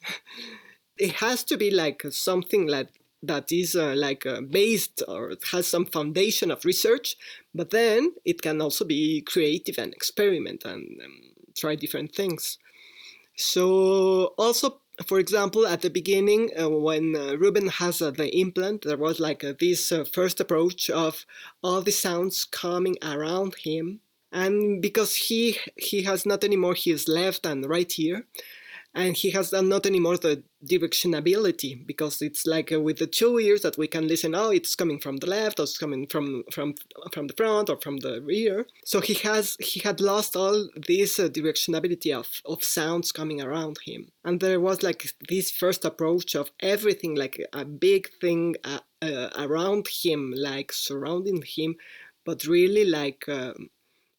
[0.99, 2.89] it has to be like something like
[3.23, 7.17] that is uh, like uh, based or has some foundation of research,
[7.55, 11.21] but then it can also be creative and experiment and um,
[11.57, 12.59] try different things.
[13.37, 18.83] So also, for example, at the beginning, uh, when uh, Ruben has uh, the implant,
[18.83, 21.25] there was like uh, this first approach of
[21.63, 24.01] all the sounds coming around him
[24.33, 28.25] and because he he has not anymore his left and right ear
[28.95, 33.63] and he has not anymore the directionability because it's like uh, with the two ears
[33.63, 36.75] that we can listen oh it's coming from the left or it's coming from from
[37.13, 38.67] from the front or from the rear.
[38.85, 43.79] So he has he had lost all this uh, directionability of of sounds coming around
[43.85, 44.13] him.
[44.25, 49.31] And there was like this first approach of everything like a big thing uh, uh
[49.37, 51.77] around him like surrounding him
[52.25, 53.69] but really like um,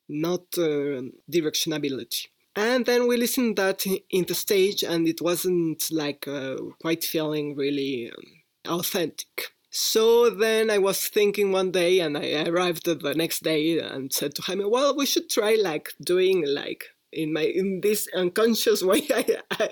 [0.08, 2.28] not uh, directionability.
[2.56, 7.56] And then we listened that in the stage, and it wasn't like uh, quite feeling
[7.56, 9.54] really um, authentic.
[9.72, 14.36] So then I was thinking one day, and I arrived the next day and said
[14.36, 19.02] to Jaime, "Well, we should try like doing like in my in this unconscious way
[19.14, 19.70] I, I,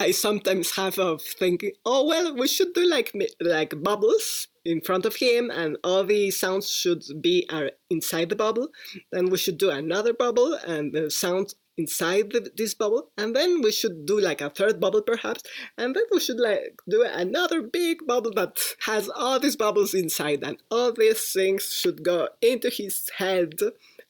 [0.00, 5.04] I sometimes have of thinking oh well we should do like like bubbles in front
[5.04, 8.68] of him and all the sounds should be are inside the bubble.
[9.12, 13.10] Then we should do another bubble and the sounds inside the, this bubble.
[13.18, 15.42] And then we should do like a third bubble perhaps.
[15.76, 20.42] And then we should like do another big bubble that has all these bubbles inside
[20.42, 23.54] and all these things should go into his head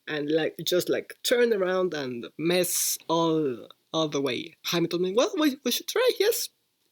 [0.09, 4.57] and like just like turn around and mess all all the way.
[4.67, 6.49] Jaime told me well we, we should try yes.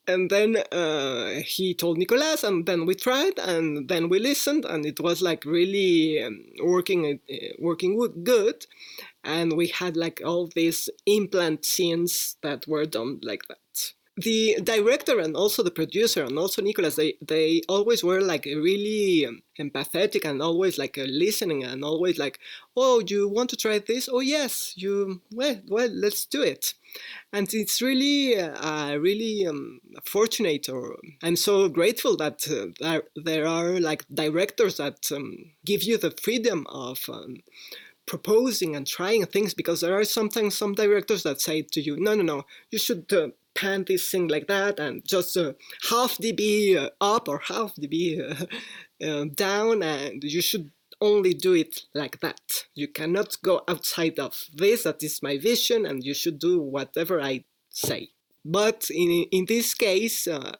[0.08, 4.84] And then uh, he told Nicolas, and then we tried, and then we listened, and
[4.84, 8.66] it was like really um, working uh, working good,
[9.22, 13.61] and we had like all these implant scenes that were done like that
[14.16, 19.26] the director and also the producer and also Nicolas, they, they always were like really
[19.58, 22.38] empathetic and always like uh, listening and always like,
[22.76, 24.10] oh, you want to try this?
[24.12, 26.74] Oh, yes, you, well, well, let's do it.
[27.32, 33.46] And it's really, uh, really um, fortunate or I'm so grateful that uh, there, there
[33.46, 37.38] are like directors that um, give you the freedom of um,
[38.04, 42.14] proposing and trying things because there are sometimes some directors that say to you, no,
[42.14, 45.52] no, no, you should uh, pan this thing like that and just uh,
[45.90, 48.46] half dB uh, up or half dB uh,
[49.06, 50.70] uh, down and you should
[51.02, 52.40] only do it like that.
[52.74, 57.20] You cannot go outside of this, that is my vision, and you should do whatever
[57.20, 58.10] I say.
[58.44, 60.52] But in, in this case, uh,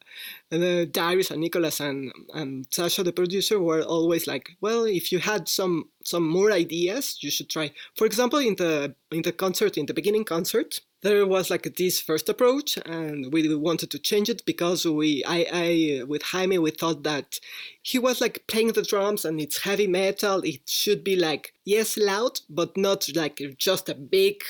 [0.52, 5.18] uh, Darius and Nicolas and, and Sasha, the producer, were always like, well, if you
[5.18, 7.72] had some some more ideas, you should try.
[7.96, 12.00] For example, in the in the concert, in the beginning concert, there was like this
[12.00, 16.70] first approach, and we wanted to change it because we, I, I, with Jaime, we
[16.70, 17.40] thought that
[17.82, 20.40] he was like playing the drums and it's heavy metal.
[20.44, 24.42] It should be like yes, loud, but not like just a big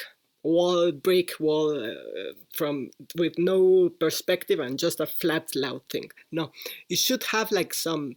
[0.43, 6.51] wall brick wall uh, from with no perspective and just a flat loud thing no
[6.89, 8.15] it should have like some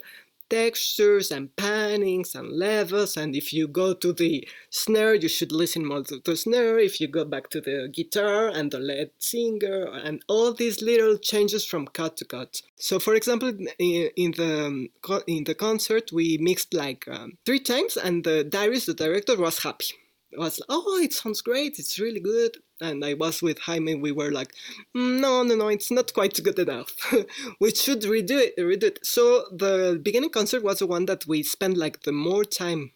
[0.50, 3.18] textures and pannings and levels.
[3.18, 6.80] And if you go to the snare, you should listen more to the snare.
[6.80, 11.18] If you go back to the guitar and the lead singer, and all these little
[11.18, 12.62] changes from cut to cut.
[12.78, 14.90] So, for example, in, the
[15.28, 19.64] in the concert, we mixed like um, three times, and the Darius, the director, was
[19.64, 19.94] happy
[20.38, 24.32] was oh it sounds great it's really good and i was with jaime we were
[24.32, 24.54] like
[24.96, 26.94] mm, no no no it's not quite good enough.
[27.60, 29.00] We should redo it redo it.
[29.06, 32.92] So the beginning concert was the one that we spent like the more time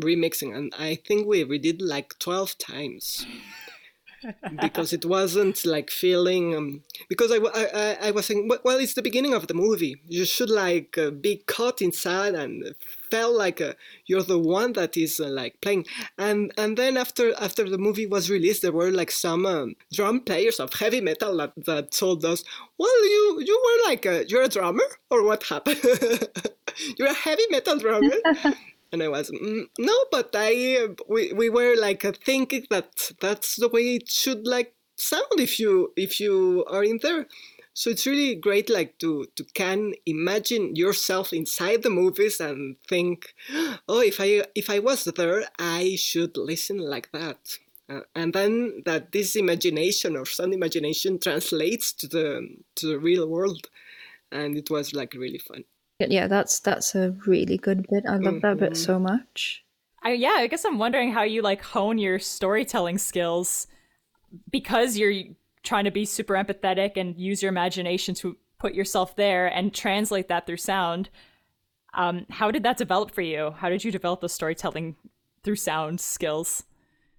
[0.00, 3.26] remixing and i think we redid like 12 times
[4.60, 9.02] because it wasn't like feeling um, because I, I, I was saying well it's the
[9.02, 9.96] beginning of the movie.
[10.06, 12.74] You should like uh, be caught inside and
[13.10, 13.74] felt like uh,
[14.06, 15.86] you're the one that is uh, like playing.
[16.18, 20.20] And and then after after the movie was released there were like some um, drum
[20.20, 22.44] players of heavy metal that, that told us
[22.78, 24.84] well you you were like a, you're a drummer?
[25.10, 25.80] Or what happened?
[26.96, 28.16] You're a heavy metal drummer
[28.92, 33.56] and I was mm, no, but I we, we were like uh, thinking that that's
[33.56, 37.26] the way it should like sound if you if you are in there.
[37.74, 43.34] So it's really great like to to can imagine yourself inside the movies and think,
[43.88, 47.58] oh, if I if I was there, I should listen like that.
[47.88, 53.26] Uh, and then that this imagination or some imagination translates to the to the real
[53.26, 53.68] world
[54.30, 55.64] and it was like really fun
[56.10, 58.04] yeah, that's that's a really good bit.
[58.06, 58.38] I love mm-hmm.
[58.40, 58.82] that bit mm-hmm.
[58.82, 59.64] so much.
[60.02, 63.66] I, yeah, I guess I'm wondering how you like hone your storytelling skills
[64.50, 65.24] because you're
[65.62, 70.28] trying to be super empathetic and use your imagination to put yourself there and translate
[70.28, 71.08] that through sound.
[71.94, 73.52] Um, how did that develop for you?
[73.56, 74.96] How did you develop the storytelling
[75.42, 76.64] through sound skills?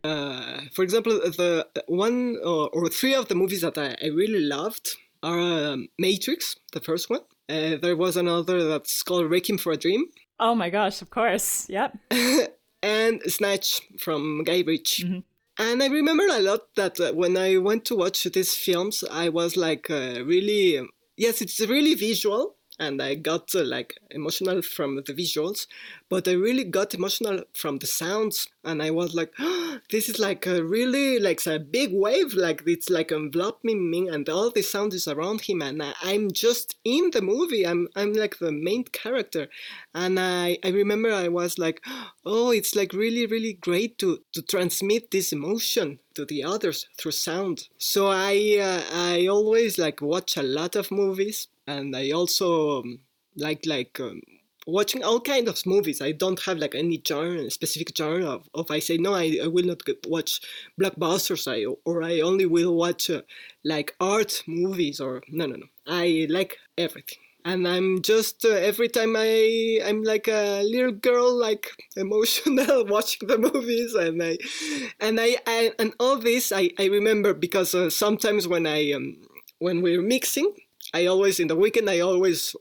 [0.03, 4.41] Uh, for example, the one or, or, three of the movies that I, I really
[4.41, 9.71] loved are um, Matrix, the first one, uh, there was another that's called Requiem for
[9.71, 10.05] a Dream.
[10.39, 11.67] Oh my gosh, of course.
[11.69, 11.97] Yep.
[12.83, 15.03] and Snatch from Guy Ritchie.
[15.03, 15.19] Mm-hmm.
[15.59, 19.29] And I remember a lot that uh, when I went to watch these films, I
[19.29, 20.81] was like uh, really,
[21.15, 25.67] yes, it's really visual, and I got uh, like emotional from the visuals,
[26.09, 30.19] but I really got emotional from the sounds, and I was like, oh, this is
[30.19, 34.61] like a really like a big wave, like it's like enveloping me, and all the
[34.61, 37.65] sound is around him, and I, am just in the movie.
[37.65, 39.47] I'm I'm like the main character,
[39.93, 41.81] and I I remember I was like,
[42.25, 47.11] oh, it's like really really great to to transmit this emotion to the others through
[47.11, 47.67] sound.
[47.77, 52.99] So I uh, I always like watch a lot of movies and I also um,
[53.35, 54.21] like like um,
[54.67, 56.01] watching all kinds of movies.
[56.01, 59.47] I don't have like any genre, specific genre of, of I say no, I, I
[59.47, 60.41] will not watch
[60.79, 63.21] blockbusters, I or I only will watch uh,
[63.63, 65.65] like art movies or no no no.
[65.87, 67.19] I like everything.
[67.45, 73.27] And I'm just uh, every time I I'm like a little girl, like emotional watching
[73.27, 74.37] the movies, and I
[75.01, 79.17] and I, I and all this I, I remember because uh, sometimes when I um,
[79.59, 80.53] when we're mixing,
[80.93, 82.55] I always in the weekend I always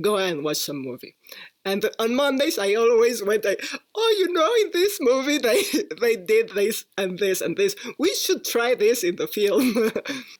[0.00, 1.16] go and watch some movie.
[1.64, 3.64] And on Mondays I always went like,
[3.94, 5.62] oh you know in this movie they
[6.00, 7.76] they did this and this and this.
[7.98, 9.90] We should try this in the film.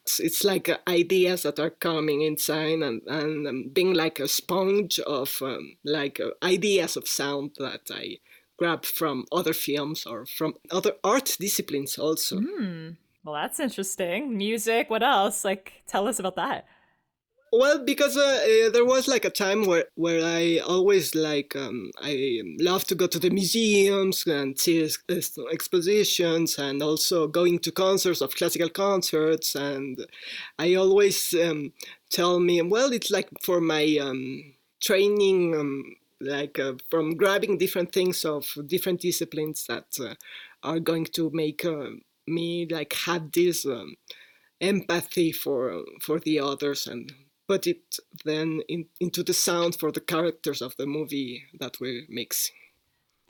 [0.01, 4.27] it's, it's, like uh, ideas that are coming inside and and um, being like a
[4.27, 8.17] sponge of um, like uh, ideas of sound that I
[8.57, 12.37] grab from other films or from other art disciplines also.
[12.37, 12.97] Mm.
[13.23, 14.37] Well, that's interesting.
[14.37, 14.89] Music.
[14.89, 15.45] What else?
[15.45, 16.65] Like, tell us about that.
[17.55, 18.21] Well, because uh,
[18.65, 22.95] uh, there was like a time where, where I always like um, I love to
[22.95, 28.69] go to the museums and see ex- expositions and also going to concerts of classical
[28.69, 29.53] concerts.
[29.53, 30.03] And
[30.57, 31.73] I always um,
[32.09, 37.91] tell me well it's like for my um, training um, like uh, from grabbing different
[37.91, 40.15] things of different disciplines that uh,
[40.63, 41.89] are going to make uh,
[42.25, 43.93] me like have this um,
[44.61, 47.13] empathy for for the others and
[47.53, 52.05] put it then in, into the sound for the characters of the movie that we
[52.09, 52.49] mix.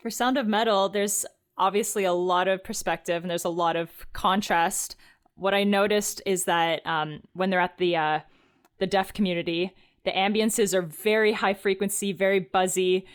[0.02, 1.26] For Sound of Metal, there's
[1.58, 4.96] obviously a lot of perspective and there's a lot of contrast.
[5.36, 8.20] What I noticed is that um, when they're at the uh,
[8.80, 9.74] the deaf community,
[10.06, 13.06] the ambiances are very high frequency, very buzzy,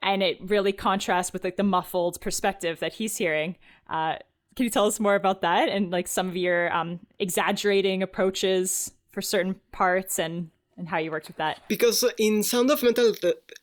[0.00, 3.56] and it really contrasts with like the muffled perspective that he's hearing.
[3.90, 4.14] Uh,
[4.54, 8.92] can you tell us more about that and like some of your um, exaggerating approaches
[9.12, 11.60] for certain parts and and how you worked with that?
[11.68, 13.14] Because in sound of metal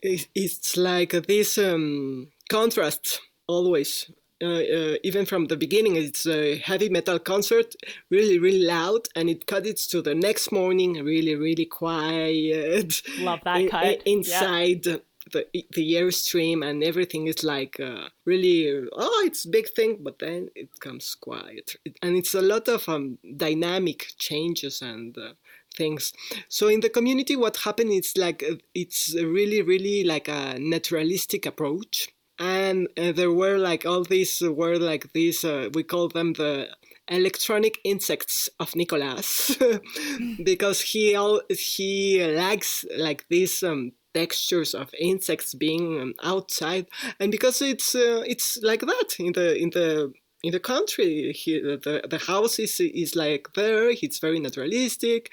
[0.02, 4.12] it's like this um, contrast always.
[4.42, 7.76] Uh, uh, even from the beginning it's a heavy metal concert
[8.10, 13.02] really really loud and it cuts to the next morning really really quiet.
[13.20, 14.02] Love that cut.
[14.06, 20.20] inside the the airstream and everything is like uh, really oh it's big thing but
[20.20, 21.76] then it comes quiet.
[21.86, 25.34] It, and it's a lot of um, dynamic changes and uh,
[25.76, 26.14] things.
[26.48, 31.46] So in the community what happened is like uh, it's really really like a naturalistic
[31.46, 32.10] approach.
[32.42, 36.70] And uh, there were like all these were like these uh, we call them the
[37.10, 39.58] electronic insects of Nicolas.
[40.44, 46.88] Because he all he likes like these um, textures of insects being um, outside.
[47.20, 51.60] And because it's uh, it's like that in the in the in the country he,
[51.60, 55.32] the the house is is like there it's very naturalistic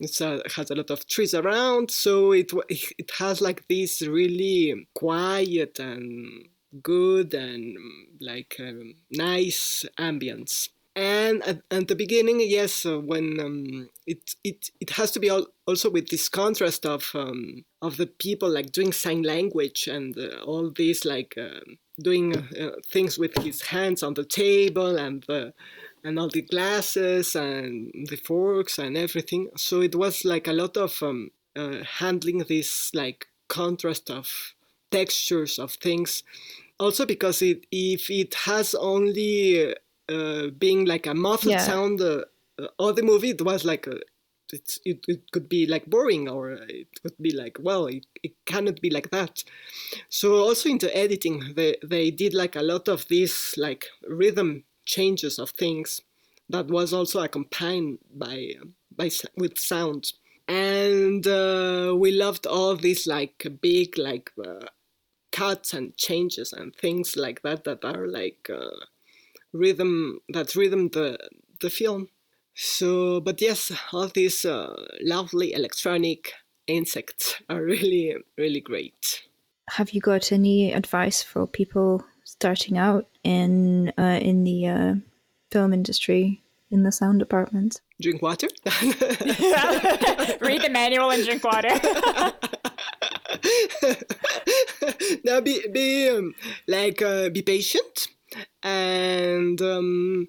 [0.00, 0.18] it
[0.56, 6.48] has a lot of trees around so it it has like this really quiet and
[6.82, 7.76] good and
[8.20, 14.70] like um, nice ambience and at, at, the beginning yes uh, when um, it, it
[14.80, 18.72] it has to be all, also with this contrast of um, of the people like
[18.72, 21.60] doing sign language and uh, all these like uh,
[22.02, 25.54] doing uh, things with his hands on the table and the
[26.04, 29.48] and all the glasses and the forks and everything.
[29.56, 34.54] So it was like a lot of um, uh, handling this like contrast of
[34.90, 36.22] textures of things.
[36.78, 39.74] Also because it if it has only
[40.08, 41.58] uh, being like a muffled yeah.
[41.58, 42.22] sound uh,
[42.78, 43.98] uh, the movie, it was like a,
[44.52, 48.32] it, it, it could be like boring or it could be like well it, it
[48.44, 49.42] cannot be like that
[50.08, 55.38] so also into editing they, they did like a lot of these like rhythm changes
[55.38, 56.02] of things
[56.48, 58.52] that was also accompanied by
[58.94, 60.12] by with sound
[60.48, 64.66] and uh, we loved all these like big like uh,
[65.30, 68.84] cuts and changes and things like that that are like uh,
[69.52, 71.18] rhythm that rhythm the
[71.60, 72.08] the film.
[72.54, 76.34] So, but yes, all these uh, lovely electronic
[76.66, 79.22] insects are really really great.
[79.70, 84.94] Have you got any advice for people starting out in uh, in the uh,
[85.50, 87.80] film industry in the sound department?
[88.00, 88.48] Drink water.
[90.40, 91.68] Read the manual and drink water.
[95.24, 96.34] now be be um,
[96.66, 98.08] like uh, be patient
[98.62, 100.28] and um,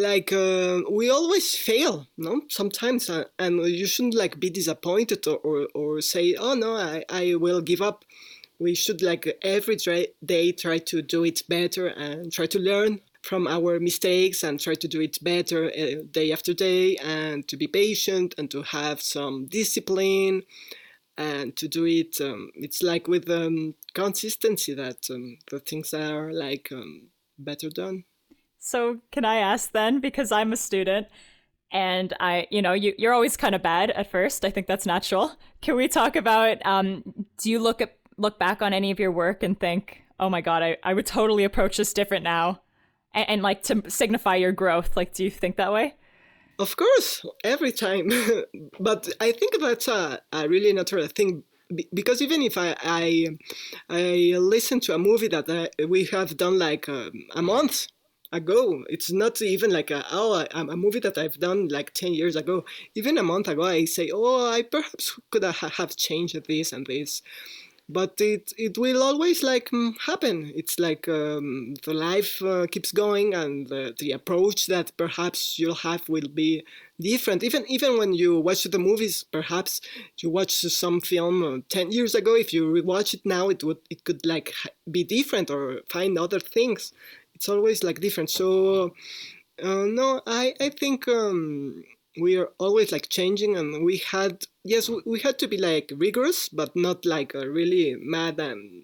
[0.00, 2.42] like uh, we always fail no?
[2.48, 7.04] Sometimes uh, and you shouldn't like be disappointed or, or, or, say oh no I,
[7.08, 8.04] I will give up.
[8.58, 9.76] We should like every
[10.24, 14.74] day try to do it better and try to learn from our mistakes and try
[14.74, 19.00] to do it better uh, day after day and to be patient and to have
[19.02, 20.42] some discipline
[21.18, 26.32] and to do it um, it's like with um, consistency that um, the things are
[26.32, 27.09] like um,
[27.44, 28.04] better done.
[28.58, 31.06] So can i ask then because i'm a student
[31.72, 34.86] and i you know you, you're always kind of bad at first i think that's
[34.86, 35.36] natural.
[35.62, 39.12] Can we talk about um, do you look at look back on any of your
[39.12, 42.60] work and think oh my god i, I would totally approach this different now
[43.14, 44.96] and, and like to signify your growth?
[44.96, 45.94] Like do you think that way?
[46.58, 48.10] Of course, every time.
[48.80, 51.42] but I think that's a, a really natural thing
[51.92, 53.28] because even if I I,
[53.88, 54.02] I
[54.38, 57.86] listen to a movie that I, we have done like a, um, a, month
[58.32, 62.12] ago, it's not even like a oh a, a, movie that I've done like ten
[62.12, 62.64] years ago.
[62.94, 67.22] Even a month ago, I say oh I perhaps could have changed this and this,
[67.92, 70.52] but it it will always like mm, happen.
[70.54, 76.08] It's like um, the life uh, keeps going and the, approach that perhaps you'll have
[76.08, 76.64] will be
[77.00, 77.42] different.
[77.42, 79.80] Even even when you watch the movies perhaps
[80.18, 83.78] you watch some film uh, 10 years ago if you rewatch it now it would
[83.90, 84.52] it could like
[84.90, 86.92] be different or find other things.
[87.34, 88.30] It's always like different.
[88.30, 88.94] So
[89.62, 91.84] uh, no i i think um,
[92.18, 95.92] we are always like changing and we had yes we, we had to be like
[95.96, 98.82] rigorous but not like uh, really mad and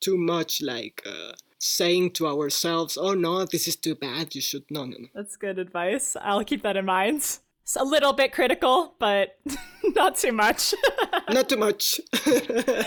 [0.00, 4.64] too much like uh, saying to ourselves oh no this is too bad you should
[4.70, 5.08] no no no.
[5.14, 6.16] That's good advice.
[6.20, 7.38] I'll keep that in mind.
[7.62, 9.38] It's a little bit critical but
[9.94, 10.74] not too much.
[11.30, 12.00] Not too much.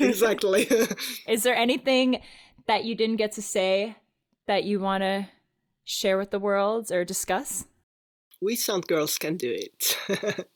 [0.00, 0.68] Exactly.
[1.28, 2.20] Is there anything
[2.66, 3.96] that you didn't get to say
[4.48, 5.28] that you want to
[5.84, 7.64] share with the world or discuss
[8.42, 9.96] we sound girls can do it.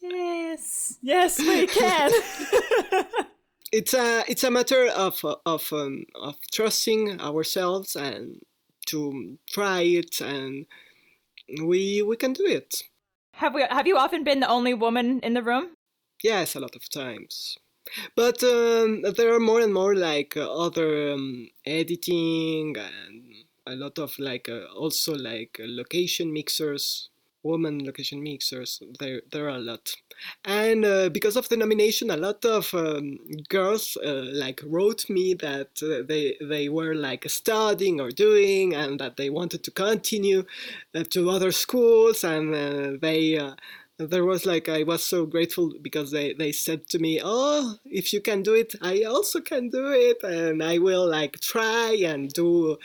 [0.00, 2.10] yes, yes, we can.
[3.72, 8.42] it's a it's a matter of of um, of trusting ourselves and
[8.86, 10.66] to try it, and
[11.62, 12.82] we we can do it.
[13.34, 13.64] Have we?
[13.70, 15.76] Have you often been the only woman in the room?
[16.22, 17.56] Yes, a lot of times.
[18.16, 23.98] But um, there are more and more like uh, other um, editing and a lot
[23.98, 27.10] of like uh, also like uh, location mixers
[27.42, 28.82] woman location mixers.
[28.98, 29.94] There, there are a lot,
[30.44, 33.18] and uh, because of the nomination, a lot of um,
[33.48, 38.98] girls uh, like wrote me that uh, they they were like studying or doing, and
[39.00, 40.44] that they wanted to continue
[40.94, 43.38] uh, to other schools, and uh, they.
[43.38, 43.54] Uh,
[43.98, 48.12] there was like I was so grateful because they, they said to me, "Oh, if
[48.12, 52.32] you can do it, I also can do it, and I will like try and
[52.32, 52.78] do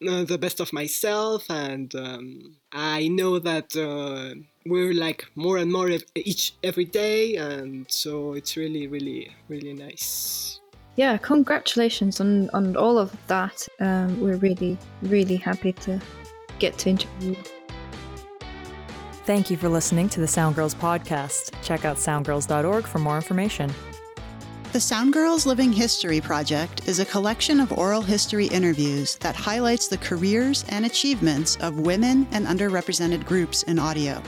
[0.00, 4.34] the best of myself and um, i know that uh,
[4.66, 10.60] we're like more and more each every day and so it's really really really nice
[10.96, 16.00] yeah congratulations on on all of that um, we're really really happy to
[16.58, 17.34] get to interview
[19.28, 21.52] Thank you for listening to the Soundgirls podcast.
[21.62, 23.70] Check out soundgirls.org for more information.
[24.70, 29.88] The Sound Girls Living History Project is a collection of oral history interviews that highlights
[29.88, 34.22] the careers and achievements of women and underrepresented groups in audio.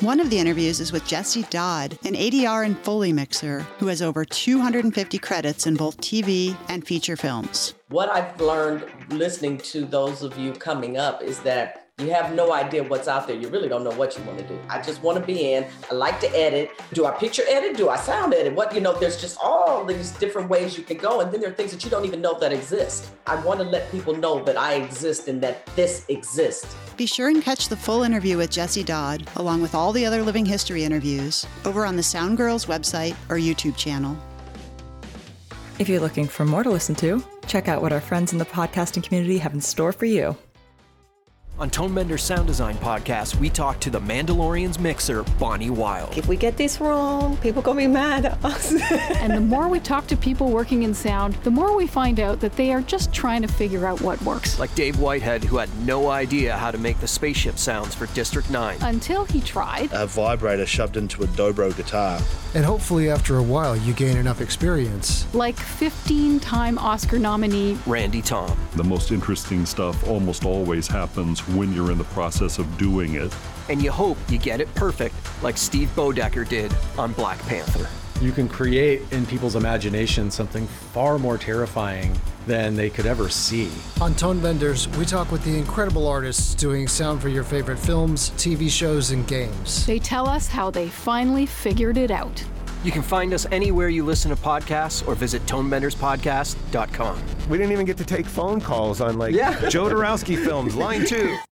[0.00, 4.02] One of the interviews is with Jessie Dodd, an ADR and Foley mixer who has
[4.02, 7.74] over 250 credits in both TV and feature films.
[7.88, 12.52] What I've learned listening to those of you coming up is that you have no
[12.52, 13.36] idea what's out there.
[13.36, 14.58] You really don't know what you want to do.
[14.68, 15.64] I just want to be in.
[15.90, 16.70] I like to edit.
[16.92, 17.76] Do I picture edit?
[17.76, 18.52] Do I sound edit?
[18.52, 21.20] What, you know, there's just all these different ways you can go.
[21.20, 23.10] And then there are things that you don't even know that exist.
[23.26, 26.76] I want to let people know that I exist and that this exists.
[26.96, 30.22] Be sure and catch the full interview with Jesse Dodd, along with all the other
[30.22, 34.16] living history interviews, over on the Sound Girls website or YouTube channel.
[35.78, 38.44] If you're looking for more to listen to, check out what our friends in the
[38.44, 40.36] podcasting community have in store for you.
[41.56, 46.18] On Tonebender Sound Design Podcast, we talk to the Mandalorian's mixer, Bonnie Wild.
[46.18, 48.72] If we get this wrong, people gonna be mad at us.
[48.90, 52.40] and the more we talk to people working in sound, the more we find out
[52.40, 54.58] that they are just trying to figure out what works.
[54.58, 58.50] Like Dave Whitehead, who had no idea how to make the spaceship sounds for District
[58.50, 58.78] 9.
[58.80, 59.90] Until he tried.
[59.92, 62.20] A vibrator shoved into a dobro guitar.
[62.56, 65.32] And hopefully, after a while, you gain enough experience.
[65.32, 68.56] Like 15 time Oscar nominee Randy Thom.
[68.74, 73.34] The most interesting stuff almost always happens when you're in the process of doing it.
[73.68, 77.88] And you hope you get it perfect, like Steve Boeddeker did on Black Panther.
[78.20, 83.70] You can create in people's imagination something far more terrifying than they could ever see.
[84.00, 88.70] On Tonebenders, we talk with the incredible artists doing sound for your favorite films, TV
[88.70, 89.84] shows, and games.
[89.86, 92.44] They tell us how they finally figured it out.
[92.84, 97.22] You can find us anywhere you listen to podcasts or visit tonebenderspodcast.com.
[97.48, 99.54] We didn't even get to take phone calls on like yeah.
[99.54, 101.34] Jodorowsky films, line two.